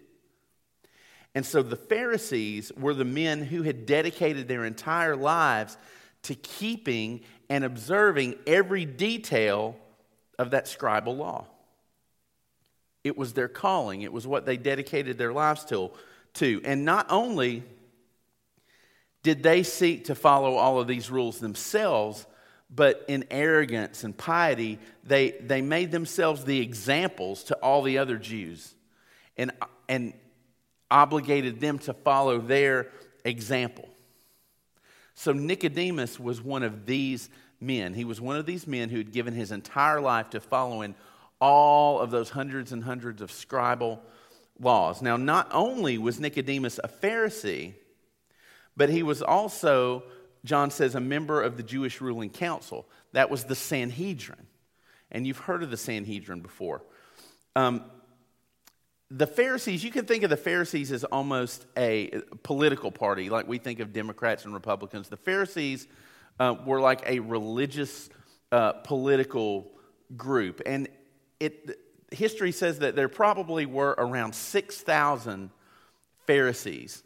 And 1.33 1.45
so 1.45 1.63
the 1.63 1.77
Pharisees 1.77 2.73
were 2.77 2.93
the 2.93 3.05
men 3.05 3.45
who 3.45 3.63
had 3.63 3.85
dedicated 3.85 4.49
their 4.49 4.65
entire 4.65 5.15
lives 5.15 5.77
to 6.23 6.35
keeping 6.35 7.21
and 7.49 7.63
observing 7.63 8.35
every 8.45 8.83
detail 8.83 9.77
of 10.37 10.51
that 10.51 10.65
scribal 10.65 11.17
law. 11.17 11.47
It 13.03 13.17
was 13.17 13.33
their 13.33 13.47
calling, 13.47 14.01
it 14.01 14.13
was 14.13 14.27
what 14.27 14.45
they 14.45 14.57
dedicated 14.57 15.17
their 15.17 15.33
lives 15.33 15.65
to. 15.65 16.61
And 16.63 16.85
not 16.85 17.07
only 17.09 17.63
did 19.23 19.43
they 19.43 19.63
seek 19.63 20.05
to 20.05 20.15
follow 20.15 20.55
all 20.55 20.79
of 20.79 20.87
these 20.87 21.11
rules 21.11 21.39
themselves, 21.39 22.25
but 22.73 23.03
in 23.07 23.25
arrogance 23.29 24.03
and 24.03 24.17
piety, 24.17 24.79
they, 25.03 25.31
they 25.31 25.61
made 25.61 25.91
themselves 25.91 26.45
the 26.45 26.59
examples 26.61 27.43
to 27.45 27.55
all 27.55 27.81
the 27.81 27.97
other 27.97 28.17
Jews 28.17 28.73
and, 29.37 29.51
and 29.89 30.13
obligated 30.89 31.59
them 31.59 31.79
to 31.79 31.93
follow 31.93 32.39
their 32.39 32.87
example. 33.25 33.89
So 35.15 35.33
Nicodemus 35.33 36.19
was 36.19 36.41
one 36.41 36.63
of 36.63 36.85
these 36.85 37.29
men. 37.59 37.93
He 37.93 38.05
was 38.05 38.21
one 38.21 38.37
of 38.37 38.45
these 38.45 38.65
men 38.65 38.89
who 38.89 38.97
had 38.97 39.11
given 39.11 39.33
his 39.33 39.51
entire 39.51 40.01
life 40.01 40.29
to 40.31 40.39
following 40.39 40.95
all 41.41 41.99
of 41.99 42.11
those 42.11 42.29
hundreds 42.29 42.71
and 42.71 42.83
hundreds 42.83 43.21
of 43.21 43.31
scribal 43.31 43.99
laws. 44.59 45.01
Now, 45.01 45.17
not 45.17 45.49
only 45.51 45.97
was 45.97 46.19
Nicodemus 46.19 46.79
a 46.83 46.87
Pharisee, 46.87 47.73
but 48.77 48.89
he 48.89 49.03
was 49.03 49.21
also, 49.21 50.03
John 50.45 50.71
says, 50.71 50.95
a 50.95 50.99
member 50.99 51.41
of 51.41 51.57
the 51.57 51.63
Jewish 51.63 51.99
ruling 51.99 52.29
council. 52.29 52.87
That 53.13 53.29
was 53.29 53.45
the 53.45 53.55
Sanhedrin. 53.55 54.47
And 55.11 55.27
you've 55.27 55.39
heard 55.39 55.63
of 55.63 55.71
the 55.71 55.77
Sanhedrin 55.77 56.39
before. 56.39 56.83
Um, 57.55 57.83
the 59.09 59.27
Pharisees, 59.27 59.83
you 59.83 59.91
can 59.91 60.05
think 60.05 60.23
of 60.23 60.29
the 60.29 60.37
Pharisees 60.37 60.89
as 60.91 61.03
almost 61.03 61.65
a 61.75 62.21
political 62.43 62.91
party, 62.91 63.29
like 63.29 63.45
we 63.45 63.57
think 63.57 63.81
of 63.81 63.91
Democrats 63.91 64.45
and 64.45 64.53
Republicans. 64.53 65.09
The 65.09 65.17
Pharisees 65.17 65.85
uh, 66.39 66.55
were 66.65 66.79
like 66.79 67.03
a 67.05 67.19
religious 67.19 68.09
uh, 68.53 68.71
political 68.71 69.69
group. 70.15 70.61
And 70.65 70.87
it, 71.41 71.79
history 72.11 72.51
says 72.51 72.79
that 72.79 72.95
there 72.95 73.09
probably 73.09 73.65
were 73.65 73.95
around 73.97 74.35
6,000 74.35 75.49
Pharisees 76.27 77.03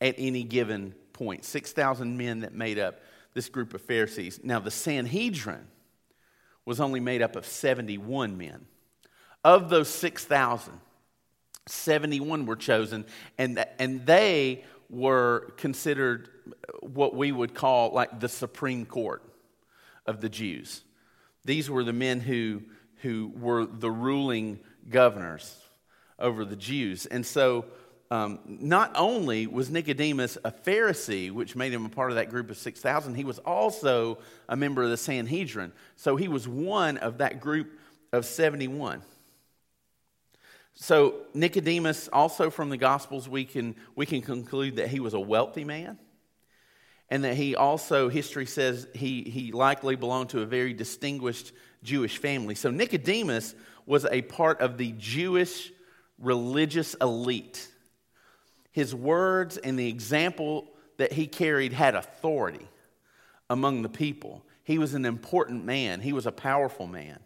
at 0.00 0.16
any 0.18 0.42
given 0.42 0.94
point, 1.12 1.44
6,000 1.44 2.16
men 2.16 2.40
that 2.40 2.52
made 2.52 2.78
up 2.78 3.00
this 3.34 3.48
group 3.48 3.72
of 3.72 3.80
Pharisees. 3.80 4.40
Now, 4.42 4.58
the 4.58 4.70
Sanhedrin 4.70 5.66
was 6.64 6.80
only 6.80 7.00
made 7.00 7.22
up 7.22 7.36
of 7.36 7.46
71 7.46 8.36
men. 8.36 8.66
Of 9.44 9.70
those 9.70 9.88
6,000, 9.88 10.80
71 11.66 12.46
were 12.46 12.56
chosen, 12.56 13.04
and, 13.38 13.64
and 13.78 14.04
they 14.06 14.64
were 14.90 15.52
considered 15.56 16.28
what 16.80 17.14
we 17.14 17.32
would 17.32 17.54
call 17.54 17.90
like 17.92 18.20
the 18.20 18.28
Supreme 18.28 18.86
Court 18.86 19.22
of 20.06 20.20
the 20.20 20.28
Jews. 20.28 20.82
These 21.44 21.70
were 21.70 21.82
the 21.82 21.92
men 21.92 22.20
who, 22.20 22.62
who 23.02 23.32
were 23.36 23.66
the 23.66 23.90
ruling 23.90 24.60
governors 24.88 25.56
over 26.18 26.44
the 26.44 26.56
Jews. 26.56 27.06
And 27.06 27.26
so, 27.26 27.66
um, 28.10 28.38
not 28.46 28.92
only 28.94 29.46
was 29.46 29.70
Nicodemus 29.70 30.38
a 30.44 30.52
Pharisee, 30.52 31.30
which 31.30 31.56
made 31.56 31.72
him 31.72 31.84
a 31.84 31.88
part 31.88 32.10
of 32.10 32.16
that 32.16 32.30
group 32.30 32.50
of 32.50 32.56
6,000, 32.56 33.14
he 33.14 33.24
was 33.24 33.38
also 33.40 34.18
a 34.48 34.56
member 34.56 34.82
of 34.82 34.90
the 34.90 34.96
Sanhedrin. 34.96 35.72
So, 35.96 36.16
he 36.16 36.28
was 36.28 36.46
one 36.46 36.98
of 36.98 37.18
that 37.18 37.40
group 37.40 37.78
of 38.12 38.24
71. 38.24 39.02
So, 40.74 41.14
Nicodemus, 41.34 42.08
also 42.12 42.50
from 42.50 42.70
the 42.70 42.76
Gospels, 42.76 43.28
we 43.28 43.44
can, 43.44 43.74
we 43.96 44.06
can 44.06 44.22
conclude 44.22 44.76
that 44.76 44.88
he 44.88 45.00
was 45.00 45.14
a 45.14 45.20
wealthy 45.20 45.64
man 45.64 45.98
and 47.12 47.24
that 47.24 47.34
he 47.34 47.54
also, 47.54 48.08
history 48.08 48.46
says, 48.46 48.88
he, 48.94 49.20
he 49.20 49.52
likely 49.52 49.96
belonged 49.96 50.30
to 50.30 50.40
a 50.40 50.46
very 50.46 50.72
distinguished 50.72 51.52
Jewish 51.82 52.16
family. 52.16 52.54
So, 52.54 52.70
Nicodemus 52.70 53.54
was 53.84 54.06
a 54.06 54.22
part 54.22 54.62
of 54.62 54.78
the 54.78 54.94
Jewish 54.96 55.70
religious 56.18 56.94
elite. 56.94 57.68
His 58.70 58.94
words 58.94 59.58
and 59.58 59.78
the 59.78 59.90
example 59.90 60.72
that 60.96 61.12
he 61.12 61.26
carried 61.26 61.74
had 61.74 61.94
authority 61.94 62.66
among 63.50 63.82
the 63.82 63.90
people. 63.90 64.42
He 64.64 64.78
was 64.78 64.94
an 64.94 65.04
important 65.04 65.66
man, 65.66 66.00
he 66.00 66.14
was 66.14 66.24
a 66.24 66.32
powerful 66.32 66.86
man. 66.86 67.18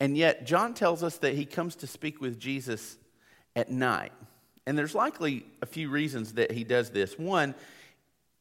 And 0.00 0.16
yet, 0.16 0.46
John 0.46 0.72
tells 0.72 1.02
us 1.02 1.18
that 1.18 1.34
he 1.34 1.44
comes 1.44 1.76
to 1.76 1.86
speak 1.86 2.22
with 2.22 2.40
Jesus 2.40 2.96
at 3.54 3.70
night. 3.70 4.12
And 4.66 4.78
there's 4.78 4.94
likely 4.94 5.44
a 5.60 5.66
few 5.66 5.90
reasons 5.90 6.32
that 6.34 6.52
he 6.52 6.64
does 6.64 6.88
this. 6.88 7.18
One 7.18 7.54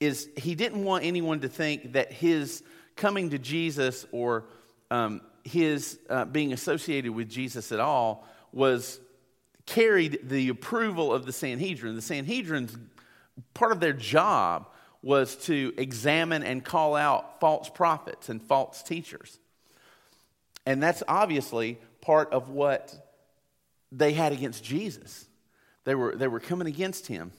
is 0.04 0.30
he 0.36 0.56
didn't 0.56 0.84
want 0.84 1.04
anyone 1.06 1.40
to 1.42 1.50
think 1.50 1.94
that 1.94 2.12
his 2.12 2.64
coming 2.96 3.30
to 3.32 3.40
Jesus 3.40 4.06
or 4.12 4.46
um, 4.92 5.22
his 5.44 6.00
uh, 6.10 6.26
being 6.26 6.54
associated 6.54 7.12
with 7.12 7.30
Jesus 7.30 7.72
at 7.72 7.80
all 7.80 8.28
was 8.52 9.00
carried 9.66 10.30
the 10.30 10.50
approval 10.50 11.14
of 11.14 11.26
the 11.26 11.34
Sanhedrin. 11.34 11.96
The 11.96 12.02
Sanhedrin's 12.02 12.78
part 13.54 13.72
of 13.72 13.80
their 13.80 13.94
job 13.94 14.68
was 15.02 15.36
to 15.36 15.74
examine 15.78 16.44
and 16.44 16.64
call 16.64 16.96
out 16.96 17.40
false 17.40 17.70
prophets 17.70 18.30
and 18.30 18.42
false 18.42 18.84
teachers. 18.84 19.40
And 20.66 20.82
that's 20.82 21.04
obviously 21.08 21.78
part 22.02 22.32
of 22.32 22.50
what 22.50 22.94
they 23.92 24.14
had 24.14 24.32
against 24.32 24.64
Jesus. 24.64 25.26
They 25.84 25.96
were, 25.96 26.16
they 26.16 26.28
were 26.28 26.40
coming 26.40 26.68
against 26.68 27.08
him. 27.08 27.32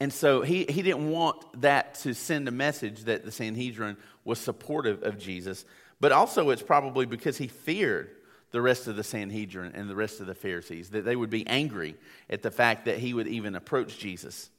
And 0.00 0.12
so 0.12 0.42
he, 0.42 0.64
he 0.68 0.82
didn't 0.82 1.10
want 1.10 1.60
that 1.62 1.94
to 1.96 2.14
send 2.14 2.46
a 2.46 2.52
message 2.52 3.04
that 3.04 3.24
the 3.24 3.32
Sanhedrin 3.32 3.96
was 4.24 4.38
supportive 4.38 5.02
of 5.02 5.18
Jesus. 5.18 5.64
But 6.00 6.12
also, 6.12 6.50
it's 6.50 6.62
probably 6.62 7.06
because 7.06 7.36
he 7.36 7.48
feared 7.48 8.10
the 8.50 8.62
rest 8.62 8.86
of 8.86 8.96
the 8.96 9.04
Sanhedrin 9.04 9.72
and 9.74 9.90
the 9.90 9.96
rest 9.96 10.20
of 10.20 10.26
the 10.26 10.34
Pharisees, 10.34 10.90
that 10.90 11.04
they 11.04 11.16
would 11.16 11.30
be 11.30 11.46
angry 11.46 11.96
at 12.30 12.42
the 12.42 12.50
fact 12.50 12.86
that 12.86 12.98
he 12.98 13.12
would 13.12 13.26
even 13.26 13.54
approach 13.54 13.98
Jesus. 13.98 14.50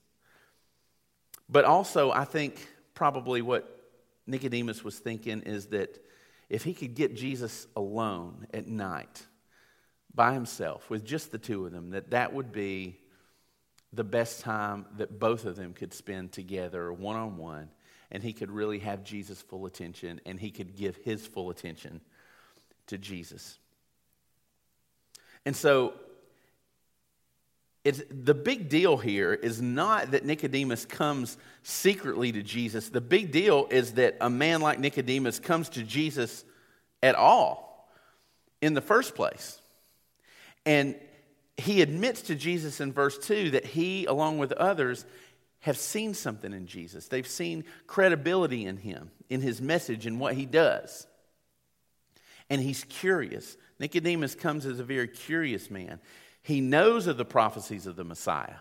But 1.47 1.65
also, 1.65 2.11
I 2.11 2.25
think 2.25 2.67
probably 2.93 3.41
what 3.41 3.79
Nicodemus 4.27 4.83
was 4.83 4.99
thinking 4.99 5.41
is 5.41 5.67
that 5.67 6.03
if 6.49 6.63
he 6.63 6.73
could 6.73 6.95
get 6.95 7.15
Jesus 7.15 7.65
alone 7.75 8.45
at 8.53 8.67
night 8.67 9.25
by 10.13 10.33
himself 10.33 10.89
with 10.89 11.03
just 11.05 11.31
the 11.31 11.37
two 11.37 11.65
of 11.65 11.71
them, 11.71 11.91
that 11.91 12.11
that 12.11 12.33
would 12.33 12.51
be 12.51 12.99
the 13.93 14.03
best 14.03 14.41
time 14.41 14.85
that 14.97 15.19
both 15.19 15.45
of 15.45 15.55
them 15.55 15.73
could 15.73 15.93
spend 15.93 16.31
together 16.31 16.91
one 16.93 17.15
on 17.15 17.37
one 17.37 17.69
and 18.11 18.23
he 18.23 18.33
could 18.33 18.51
really 18.51 18.79
have 18.79 19.03
Jesus' 19.03 19.41
full 19.41 19.65
attention 19.65 20.19
and 20.25 20.39
he 20.39 20.51
could 20.51 20.75
give 20.75 20.95
his 20.97 21.25
full 21.25 21.49
attention 21.49 22.01
to 22.87 22.97
Jesus. 22.97 23.57
And 25.45 25.55
so 25.55 25.93
it's, 27.83 28.01
the 28.09 28.33
big 28.33 28.69
deal 28.69 28.97
here 28.97 29.33
is 29.33 29.61
not 29.61 30.11
that 30.11 30.25
Nicodemus 30.25 30.85
comes 30.85 31.37
secretly 31.63 32.31
to 32.31 32.43
Jesus. 32.43 32.89
The 32.89 33.01
big 33.01 33.31
deal 33.31 33.67
is 33.71 33.93
that 33.93 34.17
a 34.21 34.29
man 34.29 34.61
like 34.61 34.79
Nicodemus 34.79 35.39
comes 35.39 35.69
to 35.69 35.83
Jesus 35.83 36.43
at 37.01 37.15
all 37.15 37.89
in 38.61 38.73
the 38.73 38.81
first 38.81 39.15
place. 39.15 39.61
And 40.65 40.95
he 41.59 41.81
admits 41.81 42.23
to 42.23 42.35
Jesus 42.35 42.79
in 42.79 42.93
verse 42.93 43.17
2 43.17 43.51
that 43.51 43.65
he, 43.65 44.05
along 44.05 44.37
with 44.37 44.51
others, 44.53 45.05
have 45.61 45.77
seen 45.77 46.13
something 46.13 46.53
in 46.53 46.67
Jesus. 46.67 47.07
They've 47.07 47.27
seen 47.27 47.65
credibility 47.87 48.65
in 48.65 48.77
him, 48.77 49.11
in 49.29 49.41
his 49.41 49.61
message, 49.61 50.05
and 50.05 50.19
what 50.19 50.35
he 50.35 50.45
does. 50.45 51.07
And 52.49 52.61
he's 52.61 52.83
curious. 52.85 53.57
Nicodemus 53.79 54.35
comes 54.35 54.65
as 54.65 54.79
a 54.79 54.83
very 54.83 55.07
curious 55.07 55.69
man. 55.69 55.99
He 56.41 56.61
knows 56.61 57.07
of 57.07 57.17
the 57.17 57.25
prophecies 57.25 57.85
of 57.85 57.95
the 57.95 58.03
Messiah. 58.03 58.55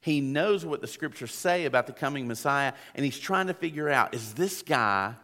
He 0.00 0.20
knows 0.20 0.64
what 0.64 0.80
the 0.80 0.86
scriptures 0.86 1.34
say 1.34 1.64
about 1.64 1.86
the 1.86 1.92
coming 1.92 2.28
Messiah, 2.28 2.72
and 2.94 3.04
he's 3.04 3.18
trying 3.18 3.48
to 3.48 3.54
figure 3.54 3.88
out 3.88 4.14
is 4.14 4.34
this 4.34 4.62
guy 4.62 5.14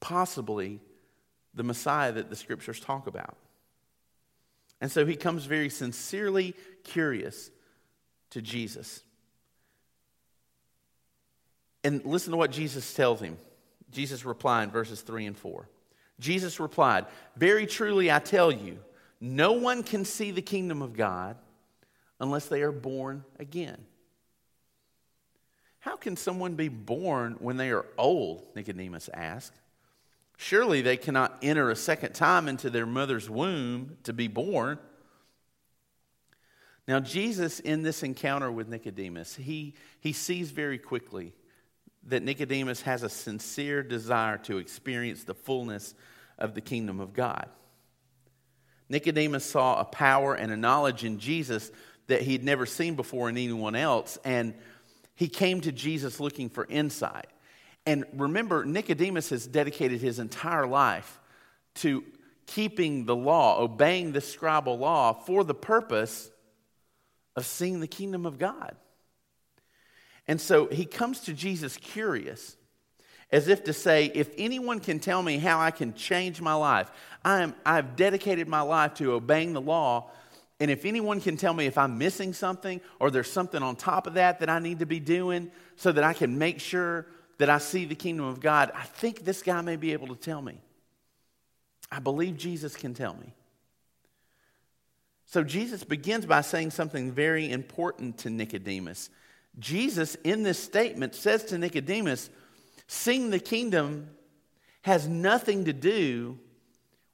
possibly 0.00 0.80
the 1.54 1.62
Messiah 1.62 2.12
that 2.12 2.30
the 2.30 2.36
scriptures 2.36 2.80
talk 2.80 3.06
about? 3.06 3.36
And 4.84 4.92
so 4.92 5.06
he 5.06 5.16
comes 5.16 5.46
very 5.46 5.70
sincerely 5.70 6.54
curious 6.82 7.50
to 8.28 8.42
Jesus. 8.42 9.02
And 11.82 12.04
listen 12.04 12.32
to 12.32 12.36
what 12.36 12.50
Jesus 12.50 12.92
tells 12.92 13.18
him. 13.18 13.38
Jesus 13.90 14.26
replied 14.26 14.64
in 14.64 14.70
verses 14.70 15.00
3 15.00 15.24
and 15.24 15.38
4. 15.38 15.70
Jesus 16.20 16.60
replied, 16.60 17.06
Very 17.34 17.64
truly 17.64 18.12
I 18.12 18.18
tell 18.18 18.52
you, 18.52 18.78
no 19.22 19.52
one 19.52 19.84
can 19.84 20.04
see 20.04 20.32
the 20.32 20.42
kingdom 20.42 20.82
of 20.82 20.94
God 20.94 21.38
unless 22.20 22.44
they 22.48 22.60
are 22.60 22.70
born 22.70 23.24
again. 23.38 23.86
How 25.78 25.96
can 25.96 26.14
someone 26.14 26.56
be 26.56 26.68
born 26.68 27.36
when 27.38 27.56
they 27.56 27.70
are 27.70 27.86
old? 27.96 28.48
Nicodemus 28.54 29.08
asked. 29.14 29.58
Surely 30.36 30.82
they 30.82 30.96
cannot 30.96 31.38
enter 31.42 31.70
a 31.70 31.76
second 31.76 32.14
time 32.14 32.48
into 32.48 32.70
their 32.70 32.86
mother's 32.86 33.30
womb 33.30 33.96
to 34.02 34.12
be 34.12 34.28
born. 34.28 34.78
Now, 36.86 37.00
Jesus, 37.00 37.60
in 37.60 37.82
this 37.82 38.02
encounter 38.02 38.50
with 38.52 38.68
Nicodemus, 38.68 39.34
he, 39.34 39.74
he 40.00 40.12
sees 40.12 40.50
very 40.50 40.78
quickly 40.78 41.32
that 42.06 42.22
Nicodemus 42.22 42.82
has 42.82 43.02
a 43.02 43.08
sincere 43.08 43.82
desire 43.82 44.36
to 44.38 44.58
experience 44.58 45.24
the 45.24 45.34
fullness 45.34 45.94
of 46.38 46.54
the 46.54 46.60
kingdom 46.60 47.00
of 47.00 47.14
God. 47.14 47.48
Nicodemus 48.88 49.44
saw 49.44 49.80
a 49.80 49.84
power 49.84 50.34
and 50.34 50.52
a 50.52 50.56
knowledge 50.56 51.04
in 51.04 51.18
Jesus 51.18 51.70
that 52.06 52.20
he 52.20 52.32
had 52.32 52.44
never 52.44 52.66
seen 52.66 52.96
before 52.96 53.30
in 53.30 53.38
anyone 53.38 53.74
else, 53.74 54.18
and 54.24 54.54
he 55.14 55.28
came 55.28 55.62
to 55.62 55.72
Jesus 55.72 56.20
looking 56.20 56.50
for 56.50 56.66
insight. 56.66 57.28
And 57.86 58.04
remember, 58.14 58.64
Nicodemus 58.64 59.30
has 59.30 59.46
dedicated 59.46 60.00
his 60.00 60.18
entire 60.18 60.66
life 60.66 61.20
to 61.76 62.02
keeping 62.46 63.04
the 63.04 63.16
law, 63.16 63.60
obeying 63.60 64.12
the 64.12 64.20
scribal 64.20 64.78
law 64.78 65.12
for 65.12 65.44
the 65.44 65.54
purpose 65.54 66.30
of 67.36 67.44
seeing 67.44 67.80
the 67.80 67.86
kingdom 67.86 68.26
of 68.26 68.38
God. 68.38 68.76
And 70.26 70.40
so 70.40 70.66
he 70.66 70.86
comes 70.86 71.20
to 71.20 71.34
Jesus 71.34 71.76
curious, 71.76 72.56
as 73.30 73.48
if 73.48 73.64
to 73.64 73.72
say, 73.72 74.10
if 74.14 74.30
anyone 74.38 74.80
can 74.80 74.98
tell 74.98 75.22
me 75.22 75.38
how 75.38 75.60
I 75.60 75.70
can 75.70 75.94
change 75.94 76.40
my 76.40 76.54
life, 76.54 76.90
I 77.24 77.42
am, 77.42 77.54
I've 77.66 77.96
dedicated 77.96 78.48
my 78.48 78.60
life 78.62 78.94
to 78.94 79.12
obeying 79.12 79.52
the 79.52 79.60
law. 79.60 80.10
And 80.60 80.70
if 80.70 80.84
anyone 80.84 81.20
can 81.20 81.36
tell 81.36 81.52
me 81.52 81.66
if 81.66 81.76
I'm 81.76 81.98
missing 81.98 82.32
something 82.32 82.80
or 83.00 83.10
there's 83.10 83.30
something 83.30 83.62
on 83.62 83.76
top 83.76 84.06
of 84.06 84.14
that 84.14 84.40
that 84.40 84.48
I 84.48 84.60
need 84.60 84.78
to 84.78 84.86
be 84.86 85.00
doing 85.00 85.50
so 85.76 85.92
that 85.92 86.04
I 86.04 86.12
can 86.12 86.38
make 86.38 86.60
sure 86.60 87.06
that 87.38 87.50
I 87.50 87.58
see 87.58 87.84
the 87.84 87.94
kingdom 87.94 88.26
of 88.26 88.40
God, 88.40 88.70
I 88.74 88.84
think 88.84 89.24
this 89.24 89.42
guy 89.42 89.60
may 89.60 89.76
be 89.76 89.92
able 89.92 90.08
to 90.08 90.16
tell 90.16 90.40
me. 90.40 90.60
I 91.90 91.98
believe 91.98 92.36
Jesus 92.36 92.76
can 92.76 92.94
tell 92.94 93.14
me. 93.14 93.32
So 95.26 95.42
Jesus 95.42 95.84
begins 95.84 96.26
by 96.26 96.42
saying 96.42 96.70
something 96.70 97.12
very 97.12 97.50
important 97.50 98.18
to 98.18 98.30
Nicodemus. 98.30 99.10
Jesus, 99.58 100.16
in 100.24 100.42
this 100.42 100.58
statement, 100.58 101.14
says 101.14 101.44
to 101.46 101.58
Nicodemus, 101.58 102.30
Seeing 102.86 103.30
the 103.30 103.38
kingdom 103.38 104.10
has 104.82 105.08
nothing 105.08 105.64
to 105.64 105.72
do 105.72 106.38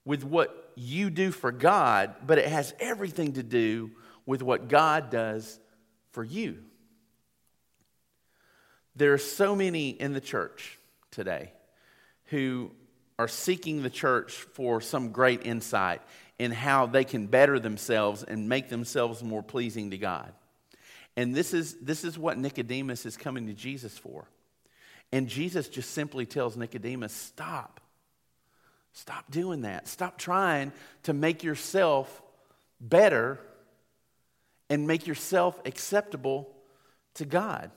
with 0.04 0.24
what 0.24 0.72
you 0.74 1.10
do 1.10 1.30
for 1.30 1.52
God, 1.52 2.14
but 2.26 2.38
it 2.38 2.48
has 2.48 2.74
everything 2.80 3.34
to 3.34 3.42
do 3.42 3.92
with 4.26 4.42
what 4.42 4.68
God 4.68 5.10
does 5.10 5.60
for 6.10 6.24
you. 6.24 6.58
There 8.96 9.12
are 9.12 9.18
so 9.18 9.54
many 9.54 9.90
in 9.90 10.12
the 10.12 10.20
church 10.20 10.78
today 11.10 11.52
who 12.26 12.70
are 13.18 13.28
seeking 13.28 13.82
the 13.82 13.90
church 13.90 14.32
for 14.32 14.80
some 14.80 15.12
great 15.12 15.44
insight 15.44 16.00
in 16.38 16.52
how 16.52 16.86
they 16.86 17.04
can 17.04 17.26
better 17.26 17.58
themselves 17.58 18.22
and 18.22 18.48
make 18.48 18.68
themselves 18.68 19.22
more 19.22 19.42
pleasing 19.42 19.90
to 19.90 19.98
God. 19.98 20.32
And 21.16 21.34
this 21.34 21.52
is, 21.52 21.74
this 21.82 22.04
is 22.04 22.18
what 22.18 22.38
Nicodemus 22.38 23.04
is 23.04 23.16
coming 23.16 23.46
to 23.48 23.52
Jesus 23.52 23.98
for. 23.98 24.26
And 25.12 25.28
Jesus 25.28 25.68
just 25.68 25.90
simply 25.90 26.24
tells 26.24 26.56
Nicodemus, 26.56 27.12
stop. 27.12 27.80
Stop 28.92 29.30
doing 29.30 29.62
that. 29.62 29.86
Stop 29.86 30.18
trying 30.18 30.72
to 31.02 31.12
make 31.12 31.44
yourself 31.44 32.22
better 32.80 33.38
and 34.68 34.86
make 34.86 35.06
yourself 35.06 35.60
acceptable 35.66 36.48
to 37.14 37.24
God. 37.24 37.70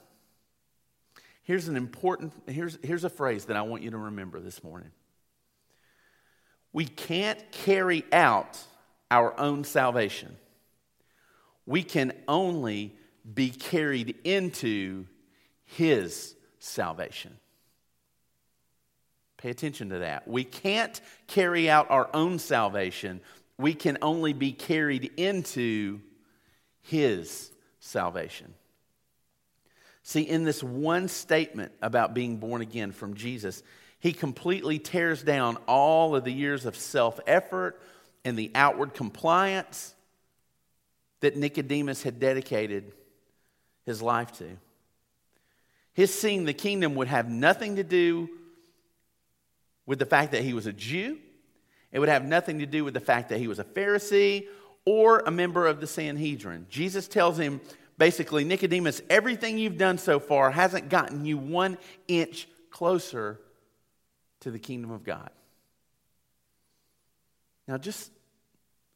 Here's 1.44 1.68
an 1.68 1.76
important, 1.76 2.34
here's, 2.48 2.78
here's 2.82 3.04
a 3.04 3.10
phrase 3.10 3.46
that 3.46 3.58
I 3.58 3.64
want 3.64 3.84
you 3.84 3.92
to 3.92 3.98
remember 3.98 4.40
this 4.40 4.64
morning. 4.64 4.92
We 6.72 6.86
can't 6.86 7.40
carry 7.52 8.06
out 8.12 8.60
our 9.12 9.38
own 9.40 9.66
salvation. 9.66 10.36
We 11.66 11.84
can 11.84 12.14
only 12.28 12.96
be 13.32 13.50
carried 13.50 14.16
into 14.24 15.06
His 15.66 16.36
salvation. 16.60 17.38
Pay 19.38 19.50
attention 19.50 19.90
to 19.90 20.00
that. 20.00 20.26
We 20.28 20.46
can't 20.46 21.00
carry 21.28 21.70
out 21.70 21.92
our 21.92 22.10
own 22.14 22.40
salvation, 22.40 23.20
we 23.58 23.74
can 23.74 23.98
only 24.02 24.32
be 24.32 24.54
carried 24.54 25.12
into 25.18 26.00
His 26.82 27.52
salvation. 27.80 28.54
See, 30.04 30.22
in 30.22 30.44
this 30.44 30.62
one 30.62 31.08
statement 31.08 31.72
about 31.82 32.14
being 32.14 32.38
born 32.38 32.62
again 32.62 32.92
from 32.92 33.14
Jesus, 33.14 33.64
he 34.00 34.12
completely 34.12 34.78
tears 34.78 35.24
down 35.24 35.58
all 35.66 36.16
of 36.16 36.26
the 36.26 36.32
years 36.32 36.66
of 36.66 36.76
self 36.76 37.22
effort 37.26 37.82
and 38.26 38.38
the 38.38 38.52
outward 38.54 38.94
compliance 38.94 39.96
that 41.22 41.38
Nicodemus 41.38 42.04
had 42.04 42.20
dedicated 42.20 42.92
his 43.86 44.02
life 44.02 44.34
to. 44.40 44.58
His 45.94 46.14
seeing 46.14 46.44
the 46.44 46.54
kingdom 46.54 46.96
would 46.96 47.08
have 47.08 47.30
nothing 47.30 47.78
to 47.78 47.84
do 47.84 48.30
with 49.86 50.00
the 50.00 50.06
fact 50.06 50.34
that 50.34 50.44
he 50.44 50.54
was 50.54 50.66
a 50.66 50.74
Jew. 50.74 51.18
It 51.94 52.00
would 52.00 52.10
have 52.10 52.26
nothing 52.26 52.60
to 52.60 52.66
do 52.66 52.84
with 52.84 52.94
the 52.94 53.00
fact 53.00 53.30
that 53.30 53.40
he 53.40 53.48
was 53.48 53.60
a 53.60 53.64
Pharisee 53.64 54.48
or 54.86 55.20
a 55.20 55.32
member 55.32 55.66
of 55.66 55.80
the 55.80 55.88
Sanhedrin. 55.88 56.66
Jesus 56.70 57.08
tells 57.08 57.38
him 57.38 57.62
basically, 58.04 58.44
Nicodemus, 58.44 59.02
everything 59.10 59.58
you've 59.58 59.78
done 59.78 59.98
so 59.98 60.20
far 60.20 60.52
hasn't 60.52 60.90
gotten 60.90 61.24
you 61.24 61.38
one 61.38 61.78
inch 62.10 62.50
closer 62.70 63.40
to 64.42 64.52
the 64.52 64.60
kingdom 64.60 64.92
of 64.92 65.06
God. 65.06 65.30
Now, 67.66 67.78
just, 67.78 68.12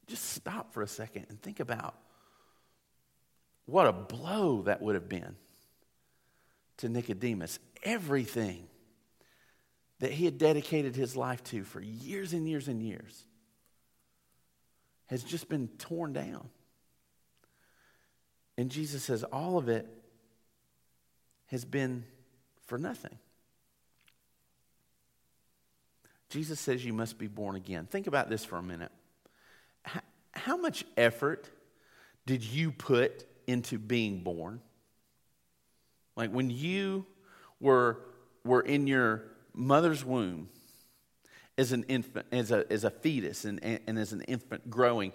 just 0.08 0.32
stop 0.32 0.74
for 0.74 0.82
a 0.82 0.88
second 0.88 1.28
and 1.30 1.42
think 1.42 1.62
about 1.62 1.96
what 3.66 3.88
a 3.88 3.94
blow 3.94 4.64
that 4.64 4.82
would 4.82 4.96
have 4.96 5.08
been 5.08 5.38
to 6.80 6.90
Nicodemus. 6.90 7.60
Everything 7.84 8.68
that 10.00 10.12
he 10.12 10.26
had 10.26 10.38
dedicated 10.38 10.98
his 10.98 11.16
life 11.16 11.42
to 11.46 11.64
for 11.64 11.80
years 11.80 12.34
and 12.34 12.46
years 12.46 12.68
and 12.68 12.84
years 12.84 13.24
has 15.06 15.24
just 15.24 15.48
been 15.48 15.70
torn 15.78 16.12
down. 16.12 16.50
And 18.58 18.72
Jesus 18.72 19.04
says 19.04 19.24
all 19.24 19.58
of 19.58 19.70
it 19.70 19.88
has 21.48 21.64
been 21.64 22.04
for 22.66 22.78
nothing. 22.78 23.18
Jesus 26.30 26.60
says 26.60 26.84
you 26.84 26.94
must 26.94 27.18
be 27.18 27.28
born 27.28 27.56
again. 27.56 27.86
Think 27.86 28.08
about 28.08 28.30
this 28.30 28.44
for 28.44 28.58
a 28.58 28.64
minute. 28.64 28.92
How, 30.34 30.58
much 30.58 30.84
effort 30.98 31.50
did 32.26 32.44
you 32.44 32.72
put 32.72 33.26
into 33.48 33.78
being 33.78 34.24
born? 34.24 34.60
Like 36.16 36.32
when 36.32 36.50
you 36.50 37.06
were, 37.60 38.02
were 38.44 38.62
in 38.62 38.88
your 38.88 39.24
mother's 39.54 40.04
womb 40.04 40.50
as 41.58 41.72
an 41.72 41.84
infant, 41.88 42.28
as 42.32 42.52
a, 42.52 42.72
as 42.72 42.84
a 42.84 42.92
fetus, 42.92 43.46
and, 43.46 43.64
and 43.64 43.98
as 43.98 44.12
an 44.12 44.22
infant 44.22 44.70
growing, 44.70 45.14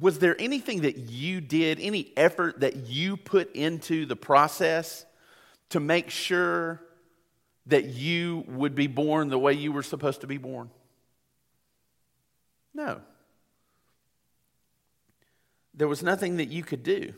was 0.00 0.18
there 0.18 0.34
anything 0.40 0.82
that 0.82 0.96
you 0.96 1.40
did, 1.40 1.78
any 1.80 2.12
effort 2.16 2.60
that 2.60 2.86
you 2.86 3.16
put 3.16 3.54
into 3.54 4.06
the 4.06 4.16
process 4.16 5.04
to 5.70 5.80
make 5.80 6.10
sure 6.10 6.80
that 7.66 7.84
you 7.84 8.44
would 8.48 8.74
be 8.74 8.86
born 8.86 9.28
the 9.28 9.38
way 9.38 9.52
you 9.52 9.72
were 9.72 9.82
supposed 9.82 10.22
to 10.22 10.26
be 10.26 10.38
born? 10.38 10.70
No. 12.74 13.00
There 15.74 15.88
was 15.88 16.02
nothing 16.02 16.38
that 16.38 16.48
you 16.48 16.62
could 16.62 16.82
do. 16.82 17.12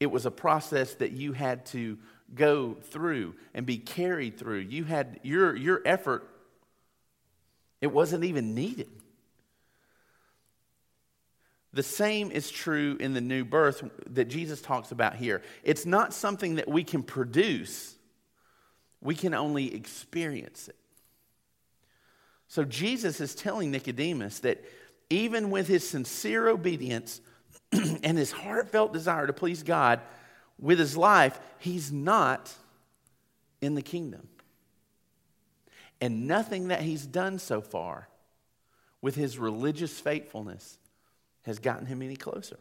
It 0.00 0.10
was 0.10 0.26
a 0.26 0.30
process 0.30 0.94
that 0.94 1.12
you 1.12 1.32
had 1.32 1.66
to 1.66 1.98
go 2.34 2.74
through 2.74 3.34
and 3.54 3.66
be 3.66 3.78
carried 3.78 4.38
through. 4.38 4.60
You 4.60 4.84
had 4.84 5.20
your, 5.22 5.54
your 5.54 5.82
effort, 5.84 6.28
it 7.80 7.92
wasn't 7.92 8.24
even 8.24 8.54
needed. 8.54 8.88
The 11.74 11.82
same 11.82 12.30
is 12.30 12.50
true 12.50 12.96
in 13.00 13.14
the 13.14 13.20
new 13.20 13.44
birth 13.44 13.82
that 14.10 14.26
Jesus 14.26 14.60
talks 14.60 14.92
about 14.92 15.16
here. 15.16 15.42
It's 15.62 15.86
not 15.86 16.12
something 16.12 16.56
that 16.56 16.68
we 16.68 16.84
can 16.84 17.02
produce, 17.02 17.96
we 19.00 19.14
can 19.14 19.34
only 19.34 19.74
experience 19.74 20.68
it. 20.68 20.76
So 22.48 22.64
Jesus 22.64 23.20
is 23.20 23.34
telling 23.34 23.70
Nicodemus 23.70 24.40
that 24.40 24.62
even 25.08 25.50
with 25.50 25.68
his 25.68 25.88
sincere 25.88 26.48
obedience 26.48 27.20
and 27.72 28.18
his 28.18 28.32
heartfelt 28.32 28.92
desire 28.92 29.26
to 29.26 29.32
please 29.32 29.62
God 29.62 30.00
with 30.58 30.78
his 30.78 30.96
life, 30.96 31.40
he's 31.58 31.90
not 31.90 32.52
in 33.62 33.74
the 33.74 33.82
kingdom. 33.82 34.28
And 36.02 36.26
nothing 36.26 36.68
that 36.68 36.82
he's 36.82 37.06
done 37.06 37.38
so 37.38 37.62
far 37.62 38.08
with 39.00 39.14
his 39.14 39.38
religious 39.38 39.98
faithfulness 39.98 40.78
has 41.42 41.58
gotten 41.58 41.86
him 41.86 42.02
any 42.02 42.16
closer. 42.16 42.58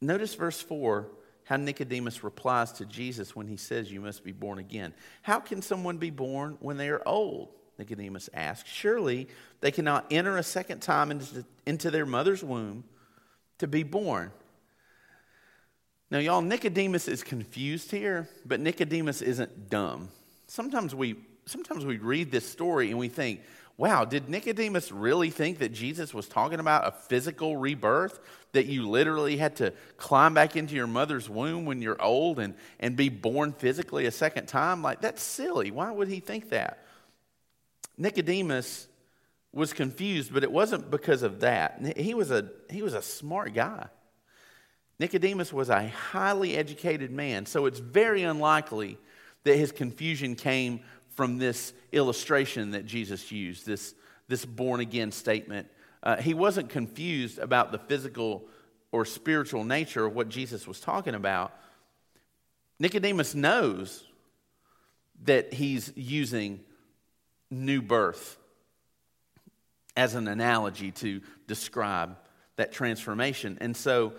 Notice 0.00 0.34
verse 0.34 0.60
4 0.60 1.08
how 1.44 1.56
Nicodemus 1.56 2.22
replies 2.22 2.70
to 2.74 2.84
Jesus 2.84 3.34
when 3.34 3.48
he 3.48 3.56
says, 3.56 3.90
You 3.90 4.00
must 4.00 4.22
be 4.22 4.30
born 4.30 4.60
again. 4.60 4.94
How 5.22 5.40
can 5.40 5.62
someone 5.62 5.98
be 5.98 6.10
born 6.10 6.56
when 6.60 6.76
they 6.76 6.88
are 6.90 7.02
old? 7.04 7.48
Nicodemus 7.76 8.30
asked. 8.32 8.68
Surely 8.68 9.26
they 9.60 9.72
cannot 9.72 10.06
enter 10.12 10.36
a 10.36 10.44
second 10.44 10.80
time 10.80 11.10
into 11.66 11.90
their 11.90 12.06
mother's 12.06 12.44
womb 12.44 12.84
to 13.58 13.66
be 13.66 13.82
born. 13.82 14.30
Now, 16.08 16.18
y'all, 16.18 16.40
Nicodemus 16.40 17.08
is 17.08 17.24
confused 17.24 17.90
here, 17.90 18.28
but 18.44 18.60
Nicodemus 18.60 19.20
isn't 19.20 19.70
dumb. 19.70 20.08
Sometimes 20.46 20.94
we, 20.94 21.16
sometimes 21.46 21.84
we 21.84 21.98
read 21.98 22.30
this 22.30 22.48
story 22.48 22.90
and 22.90 22.98
we 22.98 23.08
think, 23.08 23.40
wow, 23.80 24.04
did 24.04 24.28
Nicodemus 24.28 24.92
really 24.92 25.30
think 25.30 25.60
that 25.60 25.72
Jesus 25.72 26.12
was 26.12 26.28
talking 26.28 26.60
about 26.60 26.86
a 26.86 26.90
physical 26.90 27.56
rebirth? 27.56 28.20
That 28.52 28.66
you 28.66 28.86
literally 28.86 29.38
had 29.38 29.56
to 29.56 29.72
climb 29.96 30.34
back 30.34 30.54
into 30.54 30.74
your 30.74 30.86
mother's 30.86 31.30
womb 31.30 31.64
when 31.64 31.80
you're 31.80 32.00
old 32.00 32.40
and, 32.40 32.54
and 32.78 32.94
be 32.94 33.08
born 33.08 33.54
physically 33.54 34.04
a 34.04 34.10
second 34.10 34.48
time? 34.48 34.82
Like, 34.82 35.00
that's 35.00 35.22
silly. 35.22 35.70
Why 35.70 35.90
would 35.90 36.08
he 36.08 36.20
think 36.20 36.50
that? 36.50 36.84
Nicodemus 37.96 38.86
was 39.50 39.72
confused, 39.72 40.34
but 40.34 40.44
it 40.44 40.52
wasn't 40.52 40.90
because 40.90 41.22
of 41.22 41.40
that. 41.40 41.96
He 41.96 42.12
was 42.12 42.30
a, 42.30 42.50
he 42.68 42.82
was 42.82 42.92
a 42.92 43.00
smart 43.00 43.54
guy. 43.54 43.86
Nicodemus 44.98 45.54
was 45.54 45.70
a 45.70 45.88
highly 45.88 46.54
educated 46.54 47.10
man, 47.10 47.46
so 47.46 47.64
it's 47.64 47.78
very 47.78 48.24
unlikely 48.24 48.98
that 49.44 49.56
his 49.56 49.72
confusion 49.72 50.34
came 50.34 50.80
from 51.14 51.38
this 51.38 51.72
illustration 51.92 52.72
that 52.72 52.86
Jesus 52.86 53.30
used, 53.30 53.66
this, 53.66 53.94
this 54.28 54.44
born 54.44 54.80
again 54.80 55.12
statement. 55.12 55.68
Uh, 56.02 56.16
he 56.16 56.34
wasn't 56.34 56.68
confused 56.68 57.38
about 57.38 57.72
the 57.72 57.78
physical 57.78 58.46
or 58.92 59.04
spiritual 59.04 59.64
nature 59.64 60.06
of 60.06 60.14
what 60.14 60.28
Jesus 60.28 60.66
was 60.66 60.80
talking 60.80 61.14
about. 61.14 61.52
Nicodemus 62.78 63.34
knows 63.34 64.04
that 65.24 65.52
he's 65.52 65.92
using 65.96 66.60
new 67.50 67.82
birth 67.82 68.38
as 69.96 70.14
an 70.14 70.28
analogy 70.28 70.92
to 70.92 71.20
describe 71.46 72.16
that 72.56 72.72
transformation. 72.72 73.58
And 73.60 73.76
so 73.76 74.14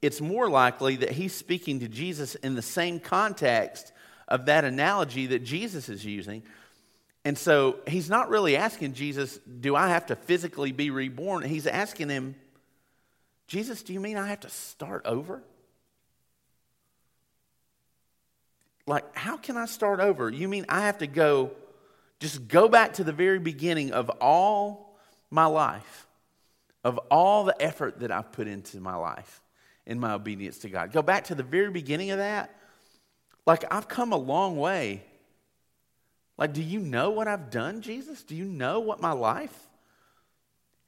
it's 0.00 0.20
more 0.20 0.48
likely 0.48 0.96
that 0.96 1.12
he's 1.12 1.34
speaking 1.34 1.80
to 1.80 1.88
Jesus 1.88 2.34
in 2.36 2.54
the 2.54 2.62
same 2.62 3.00
context 3.00 3.92
of 4.28 4.46
that 4.46 4.64
analogy 4.64 5.26
that 5.28 5.44
Jesus 5.44 5.88
is 5.88 6.04
using. 6.04 6.42
And 7.24 7.38
so 7.38 7.76
he's 7.86 8.10
not 8.10 8.28
really 8.28 8.56
asking 8.56 8.94
Jesus, 8.94 9.38
Do 9.60 9.74
I 9.74 9.88
have 9.88 10.06
to 10.06 10.16
physically 10.16 10.72
be 10.72 10.90
reborn? 10.90 11.42
He's 11.44 11.66
asking 11.66 12.10
him, 12.10 12.34
Jesus, 13.46 13.82
do 13.82 13.92
you 13.92 14.00
mean 14.00 14.16
I 14.16 14.28
have 14.28 14.40
to 14.40 14.50
start 14.50 15.02
over? 15.04 15.42
Like, 18.86 19.16
how 19.16 19.36
can 19.36 19.56
I 19.56 19.64
start 19.66 20.00
over? 20.00 20.30
You 20.30 20.48
mean 20.48 20.66
I 20.68 20.82
have 20.82 20.98
to 20.98 21.06
go, 21.06 21.52
just 22.20 22.48
go 22.48 22.68
back 22.68 22.94
to 22.94 23.04
the 23.04 23.12
very 23.12 23.38
beginning 23.38 23.92
of 23.92 24.10
all 24.20 24.98
my 25.30 25.46
life, 25.46 26.06
of 26.82 26.98
all 27.10 27.44
the 27.44 27.60
effort 27.60 28.00
that 28.00 28.10
I've 28.10 28.32
put 28.32 28.46
into 28.46 28.80
my 28.80 28.94
life 28.94 29.40
in 29.86 29.98
my 29.98 30.12
obedience 30.12 30.58
to 30.60 30.68
God? 30.68 30.92
Go 30.92 31.00
back 31.00 31.24
to 31.24 31.34
the 31.34 31.42
very 31.42 31.70
beginning 31.70 32.10
of 32.10 32.18
that 32.18 32.54
like, 33.46 33.64
I've 33.70 33.88
come 33.88 34.12
a 34.12 34.16
long 34.16 34.56
way. 34.56 35.02
Like, 36.36 36.52
do 36.52 36.62
you 36.62 36.80
know 36.80 37.10
what 37.10 37.28
I've 37.28 37.50
done, 37.50 37.80
Jesus? 37.80 38.22
Do 38.22 38.34
you 38.34 38.44
know 38.44 38.80
what 38.80 39.00
my 39.00 39.12
life 39.12 39.56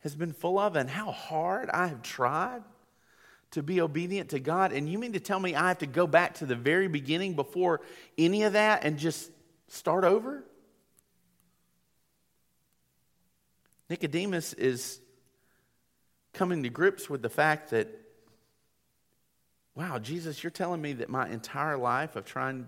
has 0.01 0.15
been 0.15 0.33
full 0.33 0.59
of 0.59 0.77
and 0.77 0.89
how 0.89 1.11
hard 1.11 1.71
I 1.71 1.87
have 1.87 2.03
tried 2.03 2.63
to 3.53 3.63
be 3.63 3.81
obedient 3.81 4.31
to 4.31 4.41
God? 4.41 4.73
And 4.73 4.89
you 4.89 4.99
mean 4.99 5.13
to 5.13 5.21
tell 5.21 5.39
me 5.39 5.55
I 5.55 5.69
have 5.69 5.79
to 5.79 5.87
go 5.87 6.07
back 6.07 6.35
to 6.37 6.47
the 6.47 6.57
very 6.57 6.89
beginning 6.89 7.35
before 7.35 7.81
any 8.19 8.43
of 8.43 8.55
that 8.55 8.85
and 8.85 8.99
just 8.99 9.31
start 9.69 10.05
over? 10.05 10.43
Nicodemus 13.89 14.53
is 14.55 15.01
coming 16.33 16.63
to 16.65 16.69
grips 16.69 17.09
with 17.09 17.23
the 17.23 17.31
fact 17.31 17.71
that 17.71 17.89
wow, 19.77 19.99
Jesus, 19.99 20.43
you're 20.43 20.51
telling 20.51 20.81
me 20.81 20.95
that 20.95 21.11
my 21.11 21.29
entire 21.29 21.77
life 21.77 22.17
of 22.17 22.25
trying 22.25 22.67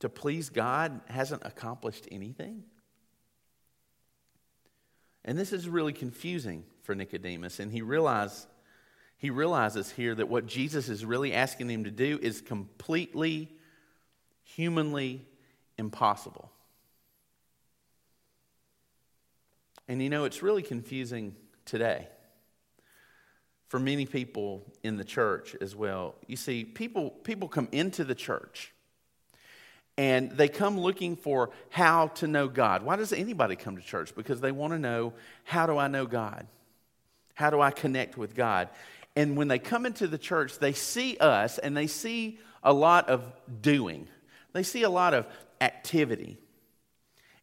to 0.00 0.08
please 0.08 0.50
God 0.50 1.00
hasn't 1.06 1.42
accomplished 1.44 2.08
anything? 2.10 2.64
And 5.24 5.38
this 5.38 5.52
is 5.52 5.68
really 5.68 5.92
confusing 5.92 6.64
for 6.82 6.94
Nicodemus. 6.94 7.60
And 7.60 7.70
he, 7.70 7.82
realize, 7.82 8.48
he 9.16 9.30
realizes 9.30 9.90
here 9.90 10.14
that 10.14 10.28
what 10.28 10.46
Jesus 10.46 10.88
is 10.88 11.04
really 11.04 11.32
asking 11.32 11.70
him 11.70 11.84
to 11.84 11.90
do 11.90 12.18
is 12.20 12.40
completely 12.40 13.48
humanly 14.42 15.24
impossible. 15.78 16.50
And 19.86 20.02
you 20.02 20.08
know, 20.08 20.24
it's 20.24 20.42
really 20.42 20.62
confusing 20.62 21.36
today 21.64 22.08
for 23.70 23.78
many 23.78 24.04
people 24.04 24.64
in 24.82 24.96
the 24.96 25.04
church 25.04 25.54
as 25.60 25.76
well. 25.76 26.16
You 26.26 26.34
see, 26.34 26.64
people, 26.64 27.10
people 27.10 27.46
come 27.46 27.68
into 27.70 28.02
the 28.02 28.16
church 28.16 28.72
and 29.96 30.32
they 30.32 30.48
come 30.48 30.76
looking 30.76 31.14
for 31.14 31.50
how 31.68 32.08
to 32.08 32.26
know 32.26 32.48
God. 32.48 32.82
Why 32.82 32.96
does 32.96 33.12
anybody 33.12 33.54
come 33.54 33.76
to 33.76 33.82
church? 33.82 34.12
Because 34.16 34.40
they 34.40 34.50
want 34.50 34.72
to 34.72 34.78
know 34.80 35.12
how 35.44 35.66
do 35.66 35.78
I 35.78 35.86
know 35.86 36.04
God? 36.04 36.48
How 37.34 37.48
do 37.48 37.60
I 37.60 37.70
connect 37.70 38.18
with 38.18 38.34
God? 38.34 38.70
And 39.14 39.36
when 39.36 39.46
they 39.46 39.60
come 39.60 39.86
into 39.86 40.08
the 40.08 40.18
church, 40.18 40.58
they 40.58 40.72
see 40.72 41.16
us 41.18 41.58
and 41.58 41.76
they 41.76 41.86
see 41.86 42.40
a 42.64 42.72
lot 42.72 43.08
of 43.08 43.24
doing, 43.62 44.08
they 44.52 44.64
see 44.64 44.82
a 44.82 44.90
lot 44.90 45.14
of 45.14 45.26
activity. 45.60 46.38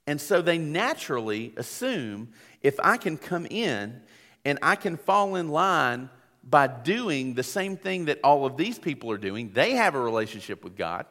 And 0.06 0.20
so 0.20 0.42
they 0.42 0.58
naturally 0.58 1.54
assume 1.56 2.34
if 2.62 2.78
I 2.82 2.98
can 2.98 3.18
come 3.18 3.46
in 3.46 4.02
and 4.44 4.60
I 4.62 4.76
can 4.76 4.98
fall 4.98 5.38
in 5.38 5.48
line 5.48 6.10
by 6.50 6.68
doing 6.68 7.34
the 7.34 7.44
same 7.44 7.76
thing 7.76 8.06
that 8.06 8.20
all 8.24 8.46
of 8.46 8.56
these 8.56 8.80
people 8.80 9.12
are 9.12 9.18
doing. 9.18 9.52
They 9.54 9.72
have 9.72 9.96
a 9.96 10.00
relationship 10.00 10.64
with 10.64 10.78
God. 10.78 11.06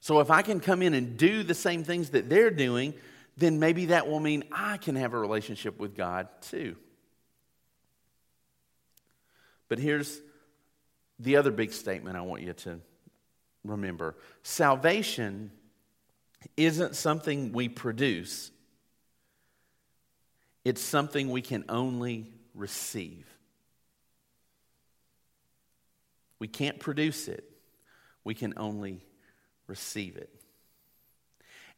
So 0.00 0.20
if 0.20 0.30
I 0.30 0.42
can 0.42 0.60
come 0.60 0.82
in 0.82 0.94
and 0.94 1.16
do 1.16 1.42
the 1.42 1.54
same 1.54 1.84
things 1.84 2.10
that 2.10 2.28
they're 2.28 2.50
doing, 2.50 2.94
then 3.36 3.58
maybe 3.58 3.86
that 3.86 4.08
will 4.08 4.20
mean 4.20 4.44
I 4.50 4.78
can 4.78 4.96
have 4.96 5.12
a 5.12 5.18
relationship 5.18 5.78
with 5.78 5.94
God 5.96 6.28
too. 6.40 6.76
But 9.68 9.78
here's 9.78 10.20
the 11.18 11.36
other 11.36 11.50
big 11.50 11.72
statement 11.72 12.16
I 12.16 12.22
want 12.22 12.42
you 12.42 12.52
to 12.52 12.80
remember 13.64 14.16
salvation 14.42 15.50
isn't 16.56 16.96
something 16.96 17.52
we 17.52 17.68
produce, 17.68 18.50
it's 20.64 20.82
something 20.82 21.30
we 21.30 21.42
can 21.42 21.64
only 21.68 22.32
receive. 22.54 23.33
We 26.38 26.48
can't 26.48 26.78
produce 26.78 27.28
it, 27.28 27.44
we 28.24 28.34
can 28.34 28.54
only 28.56 29.04
receive 29.66 30.16
it. 30.16 30.30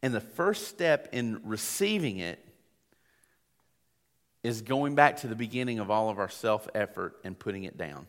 And 0.03 0.15
the 0.15 0.21
first 0.21 0.69
step 0.69 1.09
in 1.13 1.41
receiving 1.45 2.19
it 2.19 2.43
is 4.43 4.63
going 4.63 4.95
back 4.95 5.19
to 5.19 5.27
the 5.27 5.35
beginning 5.35 5.81
of 5.81 5.91
all 5.91 6.09
of 6.09 6.19
our 6.19 6.29
self 6.29 6.69
effort 6.75 7.17
and 7.25 7.39
putting 7.39 7.65
it 7.65 7.77
down. 7.77 8.07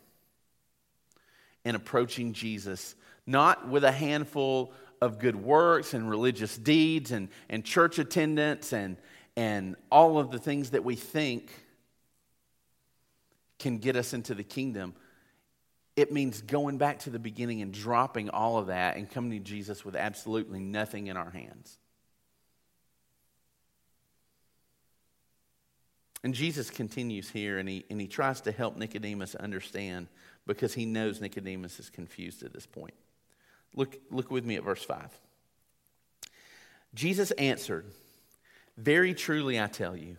And 1.65 1.75
approaching 1.75 2.33
Jesus, 2.33 2.95
not 3.25 3.67
with 3.67 3.83
a 3.83 3.91
handful 3.91 4.73
of 5.01 5.19
good 5.19 5.35
works 5.35 5.93
and 5.93 6.09
religious 6.09 6.57
deeds 6.57 7.11
and, 7.11 7.29
and 7.49 7.63
church 7.63 7.99
attendance 7.99 8.73
and, 8.73 8.97
and 9.35 9.75
all 9.91 10.17
of 10.17 10.31
the 10.31 10.39
things 10.39 10.71
that 10.71 10.83
we 10.83 10.95
think 10.95 11.49
can 13.59 13.79
get 13.79 13.95
us 13.95 14.13
into 14.13 14.33
the 14.33 14.43
kingdom 14.43 14.93
it 15.97 16.11
means 16.11 16.41
going 16.43 16.77
back 16.77 16.99
to 16.99 17.09
the 17.09 17.17
beginning 17.17 17.63
and 17.63 17.73
dropping 17.73 18.29
all 18.29 18.59
of 18.59 18.67
that 18.67 18.97
and 18.97 19.09
coming 19.09 19.31
to 19.31 19.39
Jesus 19.39 19.83
with 19.83 19.95
absolutely 19.95 20.59
nothing 20.59 21.07
in 21.07 21.17
our 21.17 21.31
hands. 21.31 21.79
And 26.23 26.35
Jesus 26.35 26.69
continues 26.69 27.31
here 27.31 27.57
and 27.57 27.67
he, 27.67 27.83
and 27.89 27.99
he 27.99 28.07
tries 28.07 28.41
to 28.41 28.51
help 28.51 28.77
Nicodemus 28.77 29.33
understand 29.33 30.07
because 30.45 30.75
he 30.75 30.85
knows 30.85 31.19
Nicodemus 31.19 31.79
is 31.79 31.89
confused 31.89 32.43
at 32.43 32.53
this 32.53 32.67
point. 32.67 32.93
Look, 33.73 33.97
look 34.11 34.29
with 34.29 34.45
me 34.45 34.55
at 34.55 34.63
verse 34.63 34.83
5. 34.83 35.09
Jesus 36.93 37.31
answered, 37.31 37.85
Very 38.77 39.15
truly 39.15 39.59
I 39.59 39.65
tell 39.65 39.95
you, 39.95 40.17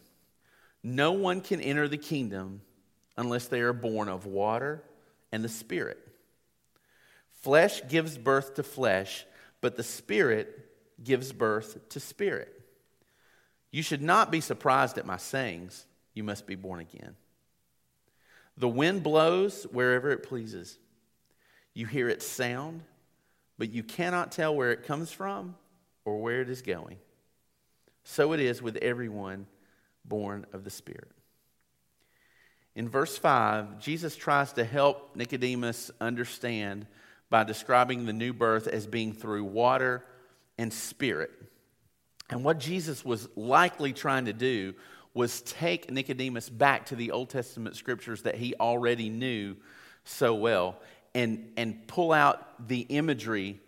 no 0.83 1.13
one 1.13 1.41
can 1.41 1.61
enter 1.61 1.87
the 1.87 1.99
kingdom 1.99 2.63
unless 3.17 3.47
they 3.47 3.61
are 3.61 3.73
born 3.73 4.09
of 4.09 4.27
water 4.27 4.83
and 5.33 5.45
the 5.45 5.49
Spirit. 5.49 5.99
Flesh 7.43 7.87
gives 7.89 8.19
birth 8.19 8.55
to 8.55 8.63
flesh, 8.63 9.25
but 9.61 9.77
the 9.77 9.83
Spirit 9.83 10.69
gives 11.03 11.33
birth 11.33 11.89
to 11.91 12.01
spirit. 12.01 12.55
You 13.71 13.83
should 13.83 14.03
not 14.03 14.31
be 14.31 14.41
surprised 14.41 14.99
at 14.99 15.07
my 15.07 15.19
sayings. 15.19 15.87
You 16.15 16.25
must 16.25 16.47
be 16.47 16.55
born 16.55 16.81
again. 16.81 17.15
The 18.57 18.69
wind 18.69 19.03
blows 19.03 19.65
wherever 19.65 20.11
it 20.11 20.25
pleases. 20.25 20.79
You 21.75 21.87
hear 21.87 22.09
its 22.09 22.27
sound, 22.27 22.83
but 23.57 23.71
you 23.71 23.85
cannot 23.85 24.33
tell 24.33 24.55
where 24.55 24.73
it 24.73 24.85
comes 24.85 25.13
from 25.13 25.55
or 26.05 26.21
where 26.21 26.41
it 26.41 26.51
is 26.51 26.63
going. 26.63 26.97
So 28.05 28.33
it 28.33 28.41
is 28.41 28.63
with 28.63 28.77
everyone 28.77 29.47
born 30.05 30.47
of 30.53 30.65
the 30.65 30.71
Spirit. 30.71 31.13
In 32.79 32.89
verse 32.89 33.19
5, 33.19 33.81
Jesus 33.81 34.15
tries 34.15 34.53
to 34.53 34.63
help 34.63 35.17
Nicodemus 35.17 35.91
understand 36.01 36.87
by 37.29 37.43
describing 37.43 38.07
the 38.07 38.13
new 38.13 38.33
birth 38.33 38.69
as 38.69 38.87
being 38.87 39.13
through 39.13 39.43
water 39.43 40.05
and 40.59 40.73
spirit. 40.73 41.33
And 42.31 42.45
what 42.45 42.61
Jesus 42.61 43.05
was 43.05 43.29
likely 43.35 43.93
trying 43.93 44.27
to 44.27 44.33
do 44.33 44.75
was 45.13 45.41
take 45.41 45.91
Nicodemus 45.91 46.49
back 46.49 46.87
to 46.87 46.95
the 46.95 47.11
Old 47.11 47.31
Testament 47.31 47.75
scriptures 47.75 48.23
that 48.23 48.37
he 48.37 48.55
already 48.55 49.09
knew 49.09 49.57
so 50.05 50.37
well 50.37 50.77
and, 51.17 51.51
and 51.57 51.85
pull 51.89 52.13
out 52.13 52.69
the 52.69 52.83
imagery, 52.83 53.59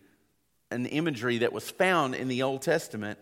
an 0.71 0.87
imagery 0.87 1.39
that 1.39 1.53
was 1.53 1.69
found 1.69 2.15
in 2.15 2.29
the 2.29 2.45
Old 2.45 2.63
Testament 2.63 3.19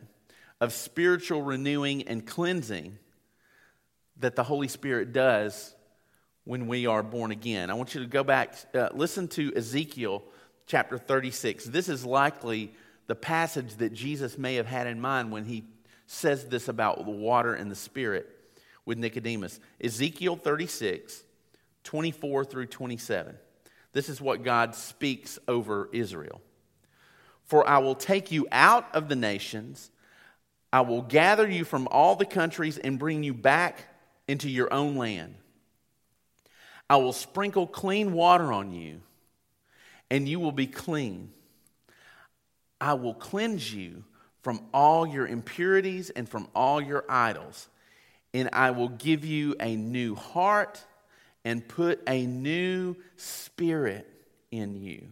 of 0.61 0.75
spiritual 0.75 1.41
renewing 1.41 2.03
and 2.09 2.27
cleansing 2.27 2.99
that 4.19 4.37
the 4.37 4.45
Holy 4.45 4.69
Spirit 4.69 5.15
does 5.15 5.75
when 6.49 6.67
we 6.67 6.87
are 6.87 7.03
born 7.03 7.31
again. 7.31 7.69
I 7.69 7.75
want 7.75 7.95
you 7.95 8.01
to 8.01 8.07
go 8.07 8.25
back, 8.25 8.55
uh, 8.75 8.89
listen 8.95 9.29
to 9.29 9.53
Ezekiel 9.55 10.25
chapter 10.67 10.97
36. 10.97 11.67
This 11.67 11.91
is 11.91 12.07
likely 12.07 12.73
the 13.07 13.15
passage 13.15 13.75
that 13.77 13.93
Jesus 13.93 14.39
may 14.39 14.55
have 14.55 14.65
had 14.67 14.87
in 14.87 14.99
mind 14.99 15.31
when 15.31 15.45
he 15.45 15.65
says 16.07 16.47
this 16.47 16.69
about 16.69 17.05
the 17.05 17.11
water 17.11 17.53
and 17.53 17.71
the 17.71 17.77
Spirit 17.77 18.31
with 18.87 18.97
Nicodemus. 18.97 19.61
Ezekiel 19.79 20.37
36, 20.37 21.23
24 21.85 22.47
through 22.47 22.67
27. 22.67 23.37
This 23.93 24.09
is 24.09 24.19
what 24.19 24.43
God 24.43 24.75
speaks 24.75 25.39
over 25.49 25.91
Israel. 25.93 26.41
For 27.45 27.69
I 27.69 27.77
will 27.77 27.95
take 27.95 28.33
you 28.33 28.49
out 28.51 28.87
of 28.95 29.11
the 29.11 29.17
nations, 29.17 29.91
I 30.73 30.81
will 30.81 31.03
gather 31.03 31.47
you 31.47 31.67
from 31.67 31.89
all 31.91 32.17
the 32.17 32.25
countries 32.25 32.79
and 32.79 32.99
bring 32.99 33.23
you 33.23 33.35
back 33.35 33.85
into 34.27 34.49
your 34.49 34.73
own 34.73 34.97
land. 34.97 35.35
I 36.91 36.97
will 36.97 37.13
sprinkle 37.13 37.67
clean 37.67 38.13
water 38.13 38.53
on 38.53 38.73
you, 38.73 39.01
and 40.11 40.29
you 40.29 40.41
will 40.41 40.53
be 40.53 40.67
clean. 40.67 41.31
I 42.81 42.95
will 42.95 43.15
cleanse 43.15 43.75
you 43.75 44.05
from 44.43 44.61
all 44.73 45.07
your 45.07 45.27
impurities 45.27 46.11
and 46.11 46.29
from 46.29 46.49
all 46.55 46.81
your 46.81 47.05
idols, 47.09 47.69
and 48.33 48.49
I 48.53 48.71
will 48.71 48.89
give 48.89 49.25
you 49.25 49.55
a 49.61 49.77
new 49.77 50.15
heart 50.15 50.83
and 51.45 51.67
put 51.67 52.01
a 52.07 52.25
new 52.27 52.97
spirit 53.17 54.07
in 54.51 54.77
you. 54.77 55.09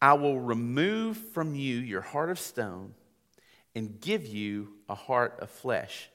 I 0.00 0.14
will 0.14 0.38
remove 0.40 1.16
from 1.32 1.54
you 1.54 1.76
your 1.78 2.00
heart 2.00 2.30
of 2.30 2.38
stone 2.38 2.94
and 3.74 4.00
give 4.00 4.26
you 4.26 4.72
a 4.88 4.94
heart 4.94 5.38
of 5.40 5.50
flesh. 5.50 6.08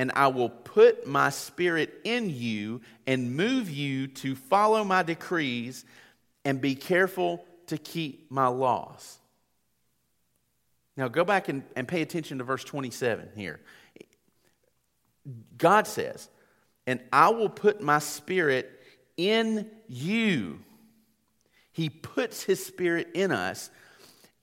And 0.00 0.10
I 0.14 0.28
will 0.28 0.48
put 0.48 1.06
my 1.06 1.28
spirit 1.28 1.92
in 2.04 2.30
you 2.30 2.80
and 3.06 3.36
move 3.36 3.68
you 3.68 4.06
to 4.06 4.34
follow 4.34 4.82
my 4.82 5.02
decrees 5.02 5.84
and 6.42 6.58
be 6.58 6.74
careful 6.74 7.44
to 7.66 7.76
keep 7.76 8.30
my 8.30 8.46
laws. 8.46 9.18
Now 10.96 11.08
go 11.08 11.22
back 11.22 11.50
and, 11.50 11.64
and 11.76 11.86
pay 11.86 12.00
attention 12.00 12.38
to 12.38 12.44
verse 12.44 12.64
27 12.64 13.28
here. 13.36 13.60
God 15.58 15.86
says, 15.86 16.30
and 16.86 17.00
I 17.12 17.28
will 17.28 17.50
put 17.50 17.82
my 17.82 17.98
spirit 17.98 18.70
in 19.18 19.70
you. 19.86 20.60
He 21.72 21.90
puts 21.90 22.42
his 22.42 22.64
spirit 22.64 23.08
in 23.12 23.32
us 23.32 23.68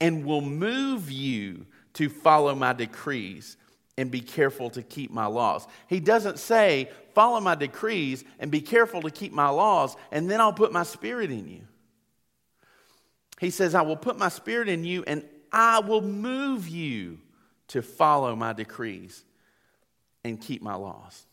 and 0.00 0.24
will 0.24 0.40
move 0.40 1.10
you 1.10 1.66
to 1.94 2.08
follow 2.08 2.54
my 2.54 2.74
decrees 2.74 3.56
and 3.98 4.12
be 4.12 4.20
careful 4.20 4.70
to 4.70 4.82
keep 4.82 5.10
my 5.10 5.26
laws. 5.26 5.66
He 5.88 5.98
doesn't 5.98 6.38
say, 6.38 6.88
follow 7.14 7.40
my 7.40 7.56
decrees 7.56 8.24
and 8.38 8.48
be 8.48 8.60
careful 8.60 9.02
to 9.02 9.10
keep 9.10 9.32
my 9.32 9.48
laws, 9.48 9.96
and 10.12 10.30
then 10.30 10.40
I'll 10.40 10.52
put 10.52 10.72
my 10.72 10.84
spirit 10.84 11.32
in 11.32 11.48
you. 11.48 11.62
He 13.40 13.50
says, 13.50 13.74
I 13.74 13.82
will 13.82 13.96
put 13.96 14.16
my 14.16 14.28
spirit 14.28 14.68
in 14.68 14.84
you 14.84 15.02
and 15.06 15.24
I 15.52 15.80
will 15.80 16.00
move 16.00 16.68
you 16.68 17.18
to 17.68 17.82
follow 17.82 18.36
my 18.36 18.52
decrees 18.52 19.24
and 20.24 20.40
keep 20.40 20.62
my 20.62 20.74
laws. 20.74 21.24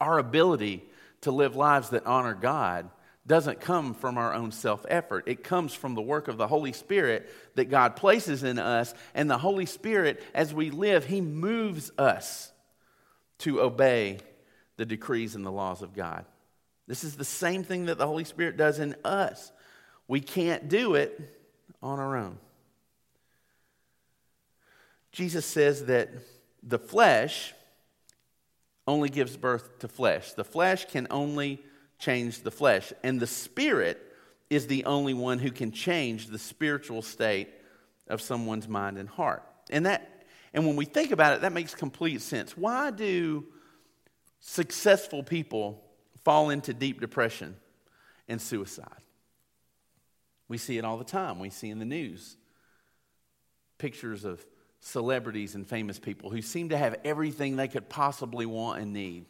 Our 0.00 0.18
ability 0.18 0.84
to 1.22 1.30
live 1.30 1.54
lives 1.54 1.90
that 1.90 2.06
honor 2.06 2.34
God 2.34 2.88
doesn't 3.26 3.60
come 3.60 3.94
from 3.94 4.18
our 4.18 4.34
own 4.34 4.50
self 4.50 4.84
effort. 4.88 5.24
It 5.26 5.44
comes 5.44 5.72
from 5.72 5.94
the 5.94 6.02
work 6.02 6.28
of 6.28 6.36
the 6.36 6.48
Holy 6.48 6.72
Spirit 6.72 7.30
that 7.54 7.66
God 7.66 7.94
places 7.94 8.42
in 8.42 8.58
us. 8.58 8.94
And 9.14 9.30
the 9.30 9.38
Holy 9.38 9.66
Spirit, 9.66 10.22
as 10.34 10.52
we 10.52 10.70
live, 10.70 11.06
He 11.06 11.20
moves 11.20 11.92
us 11.98 12.52
to 13.38 13.60
obey 13.60 14.18
the 14.76 14.86
decrees 14.86 15.34
and 15.34 15.46
the 15.46 15.52
laws 15.52 15.82
of 15.82 15.94
God. 15.94 16.24
This 16.88 17.04
is 17.04 17.16
the 17.16 17.24
same 17.24 17.62
thing 17.62 17.86
that 17.86 17.98
the 17.98 18.06
Holy 18.06 18.24
Spirit 18.24 18.56
does 18.56 18.78
in 18.78 18.96
us. 19.04 19.52
We 20.08 20.20
can't 20.20 20.68
do 20.68 20.94
it 20.94 21.20
on 21.80 22.00
our 22.00 22.16
own. 22.16 22.38
Jesus 25.12 25.46
says 25.46 25.86
that 25.86 26.10
the 26.62 26.78
flesh 26.78 27.54
only 28.88 29.08
gives 29.08 29.36
birth 29.36 29.78
to 29.78 29.88
flesh. 29.88 30.32
The 30.32 30.44
flesh 30.44 30.86
can 30.86 31.06
only 31.10 31.62
change 32.02 32.42
the 32.42 32.50
flesh, 32.50 32.92
and 33.04 33.20
the 33.20 33.26
spirit 33.26 34.00
is 34.50 34.66
the 34.66 34.84
only 34.84 35.14
one 35.14 35.38
who 35.38 35.50
can 35.50 35.70
change 35.70 36.26
the 36.26 36.38
spiritual 36.38 37.00
state 37.00 37.48
of 38.08 38.20
someone's 38.20 38.66
mind 38.66 38.98
and 38.98 39.08
heart. 39.08 39.44
And 39.70 39.86
that 39.86 40.08
and 40.52 40.66
when 40.66 40.76
we 40.76 40.84
think 40.84 41.12
about 41.12 41.34
it, 41.34 41.40
that 41.42 41.52
makes 41.52 41.74
complete 41.74 42.20
sense. 42.20 42.56
Why 42.56 42.90
do 42.90 43.46
successful 44.40 45.22
people 45.22 45.82
fall 46.24 46.50
into 46.50 46.74
deep 46.74 47.00
depression 47.00 47.56
and 48.28 48.40
suicide? 48.40 48.88
We 50.48 50.58
see 50.58 50.76
it 50.76 50.84
all 50.84 50.98
the 50.98 51.04
time. 51.04 51.38
We 51.38 51.48
see 51.50 51.70
in 51.70 51.78
the 51.78 51.86
news 51.86 52.36
pictures 53.78 54.24
of 54.24 54.44
celebrities 54.80 55.54
and 55.54 55.66
famous 55.66 55.98
people 55.98 56.30
who 56.30 56.42
seem 56.42 56.68
to 56.68 56.76
have 56.76 56.96
everything 57.04 57.56
they 57.56 57.68
could 57.68 57.88
possibly 57.88 58.46
want 58.46 58.80
and 58.80 58.92
need. 58.92 59.26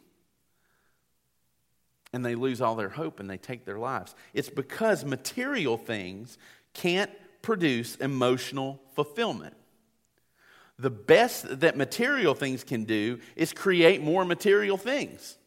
And 2.13 2.23
they 2.23 2.35
lose 2.35 2.61
all 2.61 2.75
their 2.75 2.89
hope 2.89 3.19
and 3.19 3.29
they 3.29 3.37
take 3.37 3.65
their 3.65 3.79
lives. 3.79 4.15
It's 4.33 4.49
because 4.49 5.03
material 5.03 5.77
things 5.77 6.37
can't 6.73 7.11
produce 7.41 7.95
emotional 7.95 8.79
fulfillment. 8.93 9.55
The 10.79 10.89
best 10.89 11.59
that 11.61 11.75
material 11.75 12.33
things 12.35 12.63
can 12.63 12.85
do 12.85 13.19
is 13.35 13.51
create 13.51 14.01
more 14.01 14.25
material 14.25 14.77
things. 14.77 15.37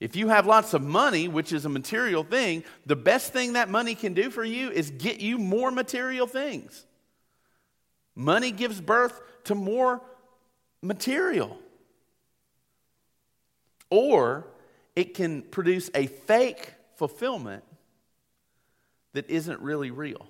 If 0.00 0.14
you 0.14 0.28
have 0.28 0.46
lots 0.46 0.74
of 0.74 0.82
money, 0.82 1.26
which 1.26 1.52
is 1.52 1.64
a 1.64 1.68
material 1.68 2.22
thing, 2.22 2.62
the 2.86 2.96
best 2.96 3.32
thing 3.32 3.54
that 3.54 3.68
money 3.68 3.94
can 3.94 4.14
do 4.14 4.30
for 4.30 4.44
you 4.44 4.70
is 4.70 4.90
get 4.90 5.20
you 5.20 5.38
more 5.38 5.70
material 5.70 6.26
things. 6.26 6.86
Money 8.14 8.52
gives 8.52 8.80
birth 8.80 9.20
to 9.44 9.54
more 9.54 10.00
material. 10.82 11.58
Or 13.90 14.46
it 14.98 15.14
can 15.14 15.42
produce 15.42 15.92
a 15.94 16.08
fake 16.08 16.74
fulfillment 16.96 17.62
that 19.12 19.30
isn't 19.30 19.60
really 19.60 19.92
real. 19.92 20.26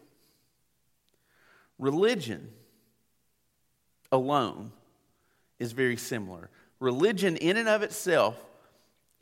Religion 1.79 2.51
alone 4.13 4.73
is 5.59 5.73
very 5.73 5.97
similar. 5.97 6.51
Religion, 6.81 7.39
in 7.39 7.57
and 7.57 7.67
of 7.67 7.83
itself, 7.83 8.37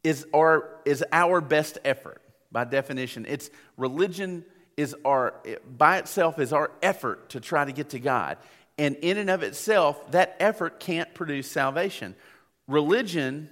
is 0.03 0.27
our, 0.35 0.81
is 0.85 1.05
our 1.13 1.41
best 1.41 1.79
effort 1.85 2.21
by 2.51 2.65
definition. 2.65 3.25
It's 3.29 3.49
religion 3.77 4.45
is 4.77 4.97
our, 5.05 5.35
by 5.79 5.99
itself, 5.99 6.41
is 6.41 6.53
our 6.53 6.73
effort 6.83 7.29
to 7.29 7.41
try 7.41 7.65
to 7.65 7.71
get 7.71 7.91
to 7.91 8.01
God. 8.01 8.39
And 8.79 8.97
in 8.97 9.17
and 9.17 9.31
of 9.31 9.45
itself, 9.45 10.11
that 10.11 10.35
effort 10.41 10.81
can't 10.81 11.15
produce 11.15 11.49
salvation. 11.49 12.17
Religion, 12.67 13.49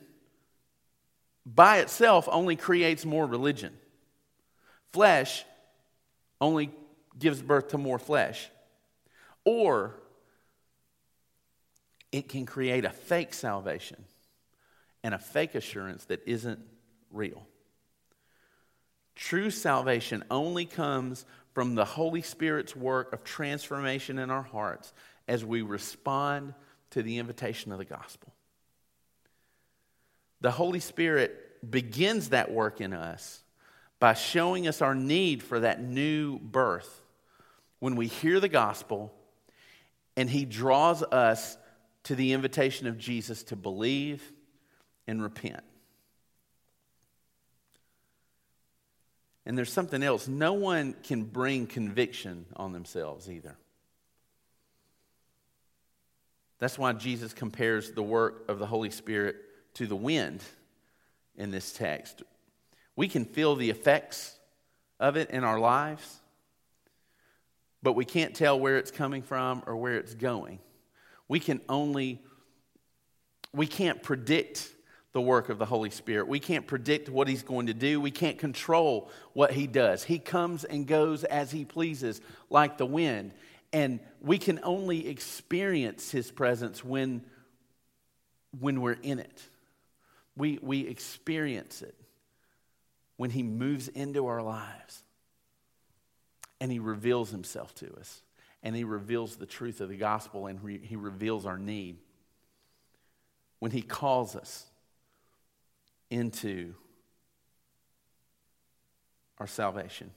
by 1.46 1.78
itself, 1.78 2.28
only 2.30 2.57
creates 2.57 3.04
more 3.04 3.26
religion. 3.26 3.72
Flesh 4.92 5.44
only 6.40 6.70
gives 7.18 7.42
birth 7.42 7.68
to 7.68 7.78
more 7.78 7.98
flesh. 7.98 8.48
Or 9.44 9.94
it 12.12 12.28
can 12.28 12.46
create 12.46 12.85
a 12.85 12.90
fake 12.90 13.35
salvation 13.35 14.04
and 15.02 15.14
a 15.14 15.18
fake 15.18 15.54
assurance 15.54 16.04
that 16.07 16.20
isn't 16.26 16.61
real. 17.11 17.46
True 19.14 19.50
salvation 19.50 20.24
only 20.30 20.64
comes 20.64 21.24
from 21.52 21.74
the 21.74 21.85
Holy 21.85 22.22
Spirit's 22.22 22.74
work 22.74 23.12
of 23.12 23.22
transformation 23.22 24.18
in 24.18 24.30
our 24.30 24.42
hearts 24.42 24.92
as 25.28 25.44
we 25.44 25.62
respond 25.62 26.54
to 26.90 27.02
the 27.02 27.18
invitation 27.18 27.70
of 27.70 27.78
the 27.78 27.85
gospel. 27.85 28.33
The 30.40 30.51
Holy 30.51 30.81
Spirit 30.81 31.70
begins 31.70 32.31
that 32.31 32.51
work 32.51 32.81
in 32.81 32.92
us 32.92 33.42
by 33.99 34.14
showing 34.14 34.68
us 34.68 34.83
our 34.83 34.94
need 34.94 35.42
for 35.42 35.61
that 35.61 35.83
new 35.83 36.38
birth 36.38 37.01
when 37.79 37.97
we 37.97 38.07
hear 38.07 38.40
the 38.40 38.49
gospel 38.49 39.12
and 40.16 40.29
He 40.29 40.44
draws 40.44 41.03
us 41.03 41.57
to 42.05 42.14
the 42.14 42.33
invitation 42.33 42.87
of 42.87 42.99
Jesus 42.99 43.42
to 43.44 43.57
believe 43.57 44.33
and 45.07 45.23
repent. 45.23 45.64
And 49.47 49.59
there's 49.59 49.73
something 49.73 50.03
else. 50.03 50.27
No 50.29 50.55
one 50.55 50.94
can 51.03 51.23
bring 51.23 51.66
conviction 51.66 52.47
on 52.57 52.73
themselves 52.73 53.31
either. 53.31 53.57
That's 56.59 56.79
why 56.79 56.92
Jesus 56.94 57.35
compares 57.35 57.92
the 57.92 58.03
work 58.03 58.49
of 58.49 58.59
the 58.59 58.66
Holy 58.66 58.90
Spirit 58.90 59.37
to 59.74 59.87
the 59.87 59.96
wind 59.96 60.42
in 61.37 61.50
this 61.50 61.72
text. 61.72 62.22
We 62.96 63.08
can 63.08 63.24
feel 63.24 63.56
the 63.56 63.70
effects 63.70 64.38
of 65.00 65.16
it 65.16 65.30
in 65.30 65.44
our 65.44 65.58
lives, 65.58 66.20
but 67.82 67.94
we 67.94 68.04
can't 68.04 68.34
tell 68.34 68.58
where 68.58 68.78
it's 68.78 68.90
coming 68.90 69.22
from 69.22 69.62
or 69.66 69.76
where 69.76 69.96
it's 69.96 70.14
going. 70.14 70.60
We 71.28 71.40
can 71.40 71.60
only, 71.68 72.22
we 73.52 73.66
can't 73.66 74.02
predict 74.02 74.70
the 75.12 75.20
work 75.20 75.48
of 75.48 75.58
the 75.58 75.64
Holy 75.64 75.90
Spirit. 75.90 76.26
We 76.26 76.40
can't 76.40 76.66
predict 76.66 77.08
what 77.08 77.28
He's 77.28 77.42
going 77.42 77.66
to 77.66 77.74
do. 77.74 78.00
We 78.00 78.10
can't 78.10 78.38
control 78.38 79.10
what 79.32 79.52
He 79.52 79.66
does. 79.66 80.02
He 80.02 80.18
comes 80.18 80.64
and 80.64 80.87
goes 80.87 81.24
as 81.24 81.50
He 81.50 81.64
pleases, 81.64 82.20
like 82.50 82.78
the 82.78 82.87
wind. 82.87 83.32
And 83.72 84.00
we 84.20 84.38
can 84.38 84.60
only 84.62 85.08
experience 85.08 86.10
His 86.10 86.30
presence 86.30 86.84
when, 86.84 87.24
when 88.58 88.80
we're 88.80 88.98
in 89.02 89.20
it. 89.20 89.42
We, 90.37 90.59
we 90.61 90.87
experience 90.87 91.83
it 91.83 91.94
when 93.16 93.31
He 93.31 93.42
moves 93.42 93.88
into 93.88 94.27
our 94.27 94.42
lives 94.42 95.03
and 96.61 96.70
He 96.73 96.79
reveals 96.79 97.31
Himself 97.31 97.75
to 97.77 97.94
us. 97.97 98.23
And 98.62 98.75
He 98.75 98.85
reveals 98.85 99.37
the 99.37 99.47
truth 99.47 99.81
of 99.81 99.88
the 99.88 99.97
gospel 99.97 100.47
and 100.47 100.62
re- 100.62 100.79
He 100.79 100.97
reveals 100.97 101.47
our 101.47 101.59
need. 101.59 101.99
When 103.59 103.70
He 103.70 103.83
calls 103.83 104.35
us 104.35 104.66
into 106.11 106.75
our 109.38 109.47
salvation. 109.47 110.11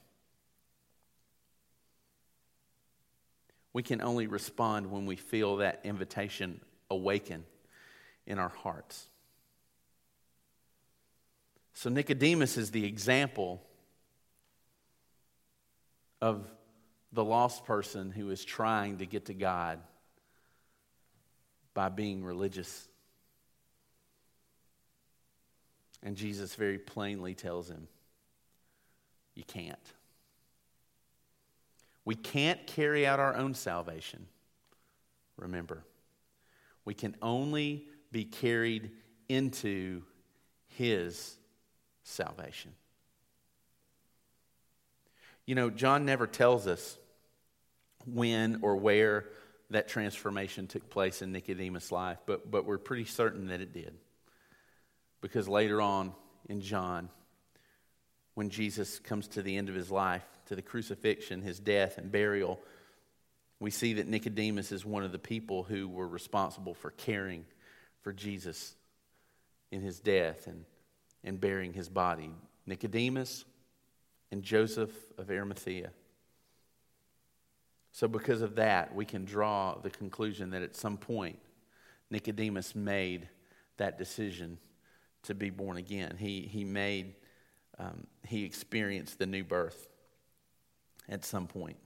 We 3.72 3.82
can 3.82 4.00
only 4.00 4.26
respond 4.26 4.90
when 4.90 5.06
we 5.06 5.16
feel 5.16 5.56
that 5.56 5.80
invitation 5.84 6.60
awaken 6.90 7.44
in 8.26 8.38
our 8.38 8.48
hearts. 8.48 9.08
So, 11.78 11.90
Nicodemus 11.90 12.56
is 12.56 12.72
the 12.72 12.84
example 12.84 13.62
of 16.20 16.44
the 17.12 17.22
lost 17.22 17.66
person 17.66 18.10
who 18.10 18.30
is 18.30 18.44
trying 18.44 18.98
to 18.98 19.06
get 19.06 19.26
to 19.26 19.32
God 19.32 19.78
by 21.74 21.88
being 21.88 22.24
religious. 22.24 22.88
And 26.02 26.16
Jesus 26.16 26.56
very 26.56 26.78
plainly 26.78 27.34
tells 27.34 27.70
him, 27.70 27.86
You 29.36 29.44
can't. 29.44 29.78
We 32.04 32.16
can't 32.16 32.66
carry 32.66 33.06
out 33.06 33.20
our 33.20 33.36
own 33.36 33.54
salvation. 33.54 34.26
Remember, 35.36 35.84
we 36.84 36.94
can 36.94 37.14
only 37.22 37.86
be 38.10 38.24
carried 38.24 38.90
into 39.28 40.02
His 40.66 41.36
salvation. 42.08 42.72
You 45.46 45.54
know, 45.54 45.70
John 45.70 46.04
never 46.04 46.26
tells 46.26 46.66
us 46.66 46.98
when 48.06 48.60
or 48.62 48.76
where 48.76 49.26
that 49.70 49.88
transformation 49.88 50.66
took 50.66 50.88
place 50.90 51.22
in 51.22 51.32
Nicodemus' 51.32 51.92
life, 51.92 52.18
but, 52.26 52.50
but 52.50 52.64
we're 52.64 52.78
pretty 52.78 53.04
certain 53.04 53.48
that 53.48 53.60
it 53.60 53.72
did. 53.72 53.94
Because 55.20 55.48
later 55.48 55.80
on 55.80 56.12
in 56.48 56.60
John, 56.60 57.08
when 58.34 58.50
Jesus 58.50 58.98
comes 58.98 59.28
to 59.28 59.42
the 59.42 59.56
end 59.56 59.68
of 59.68 59.74
his 59.74 59.90
life, 59.90 60.24
to 60.46 60.56
the 60.56 60.62
crucifixion, 60.62 61.42
his 61.42 61.58
death, 61.58 61.98
and 61.98 62.10
burial, 62.10 62.60
we 63.60 63.70
see 63.70 63.94
that 63.94 64.06
Nicodemus 64.06 64.70
is 64.70 64.84
one 64.84 65.02
of 65.02 65.12
the 65.12 65.18
people 65.18 65.64
who 65.64 65.88
were 65.88 66.08
responsible 66.08 66.74
for 66.74 66.90
caring 66.92 67.44
for 68.02 68.12
Jesus 68.12 68.74
in 69.70 69.82
his 69.82 69.98
death 70.00 70.46
and, 70.46 70.64
and 71.28 71.40
burying 71.40 71.72
his 71.72 71.88
body. 71.88 72.30
Nicodemus 72.66 73.44
and 74.32 74.42
Joseph 74.42 74.90
of 75.16 75.30
Arimathea. 75.30 75.90
So, 77.92 78.08
because 78.08 78.42
of 78.42 78.56
that, 78.56 78.94
we 78.94 79.04
can 79.04 79.24
draw 79.24 79.76
the 79.76 79.90
conclusion 79.90 80.50
that 80.50 80.62
at 80.62 80.74
some 80.74 80.96
point, 80.96 81.38
Nicodemus 82.10 82.74
made 82.74 83.28
that 83.76 83.98
decision 83.98 84.58
to 85.24 85.34
be 85.34 85.50
born 85.50 85.76
again. 85.76 86.16
He, 86.18 86.42
he 86.42 86.64
made, 86.64 87.14
um, 87.78 88.06
he 88.26 88.44
experienced 88.44 89.18
the 89.18 89.26
new 89.26 89.44
birth 89.44 89.88
at 91.08 91.24
some 91.24 91.46
point. 91.46 91.76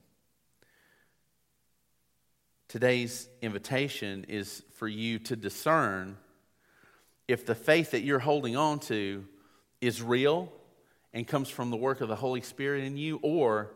Today's 2.67 3.27
invitation 3.41 4.25
is 4.27 4.63
for 4.75 4.87
you 4.87 5.19
to 5.19 5.35
discern 5.35 6.17
if 7.27 7.45
the 7.45 7.55
faith 7.55 7.91
that 7.91 8.01
you're 8.01 8.19
holding 8.19 8.55
on 8.55 8.79
to 8.79 9.25
is 9.83 10.01
real 10.01 10.51
and 11.13 11.27
comes 11.27 11.49
from 11.49 11.69
the 11.69 11.77
work 11.77 12.01
of 12.01 12.07
the 12.07 12.15
Holy 12.15 12.41
Spirit 12.41 12.85
in 12.85 12.95
you, 12.95 13.19
or 13.21 13.71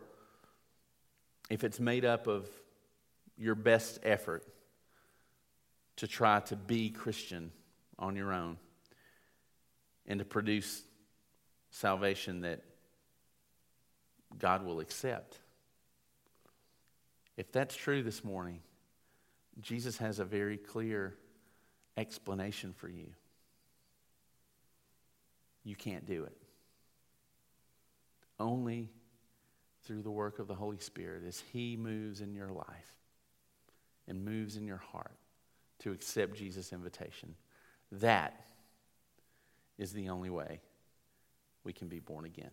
if 1.50 1.64
it's 1.64 1.80
made 1.80 2.06
up 2.06 2.28
of 2.28 2.48
your 3.38 3.56
best 3.56 4.00
effort 4.04 4.44
to 5.98 6.08
try 6.08 6.40
to 6.40 6.56
be 6.56 6.90
Christian 6.90 7.52
on 8.00 8.16
your 8.16 8.32
own 8.32 8.58
and 10.06 10.20
to 10.20 10.26
produce 10.26 10.84
salvation 11.72 12.42
that 12.42 12.64
God 14.40 14.66
will 14.66 14.80
accept. 14.80 15.38
If 17.36 17.52
that's 17.52 17.76
true 17.76 18.02
this 18.02 18.24
morning, 18.24 18.62
Jesus 19.62 19.98
has 19.98 20.20
a 20.20 20.26
very 20.26 20.58
clear 20.58 21.16
explanation 21.98 22.74
for 22.74 22.88
you. 22.88 23.08
You 25.68 25.76
can't 25.76 26.06
do 26.06 26.24
it. 26.24 26.38
Only 28.40 28.90
through 29.84 30.02
the 30.02 30.10
work 30.10 30.40
of 30.40 30.48
the 30.48 30.56
Holy 30.56 30.78
Spirit 30.78 31.24
as 31.28 31.44
He 31.52 31.76
moves 31.76 32.22
in 32.22 32.34
your 32.34 32.54
life 32.54 32.96
and 34.08 34.24
moves 34.24 34.56
in 34.56 34.66
your 34.66 34.78
heart 34.78 35.18
to 35.80 35.92
accept 35.92 36.38
Jesus' 36.38 36.72
invitation. 36.72 37.36
That 37.92 38.46
is 39.78 39.92
the 39.92 40.08
only 40.08 40.30
way 40.30 40.62
we 41.66 41.74
can 41.74 41.90
be 41.90 42.00
born 42.00 42.24
again. 42.24 42.52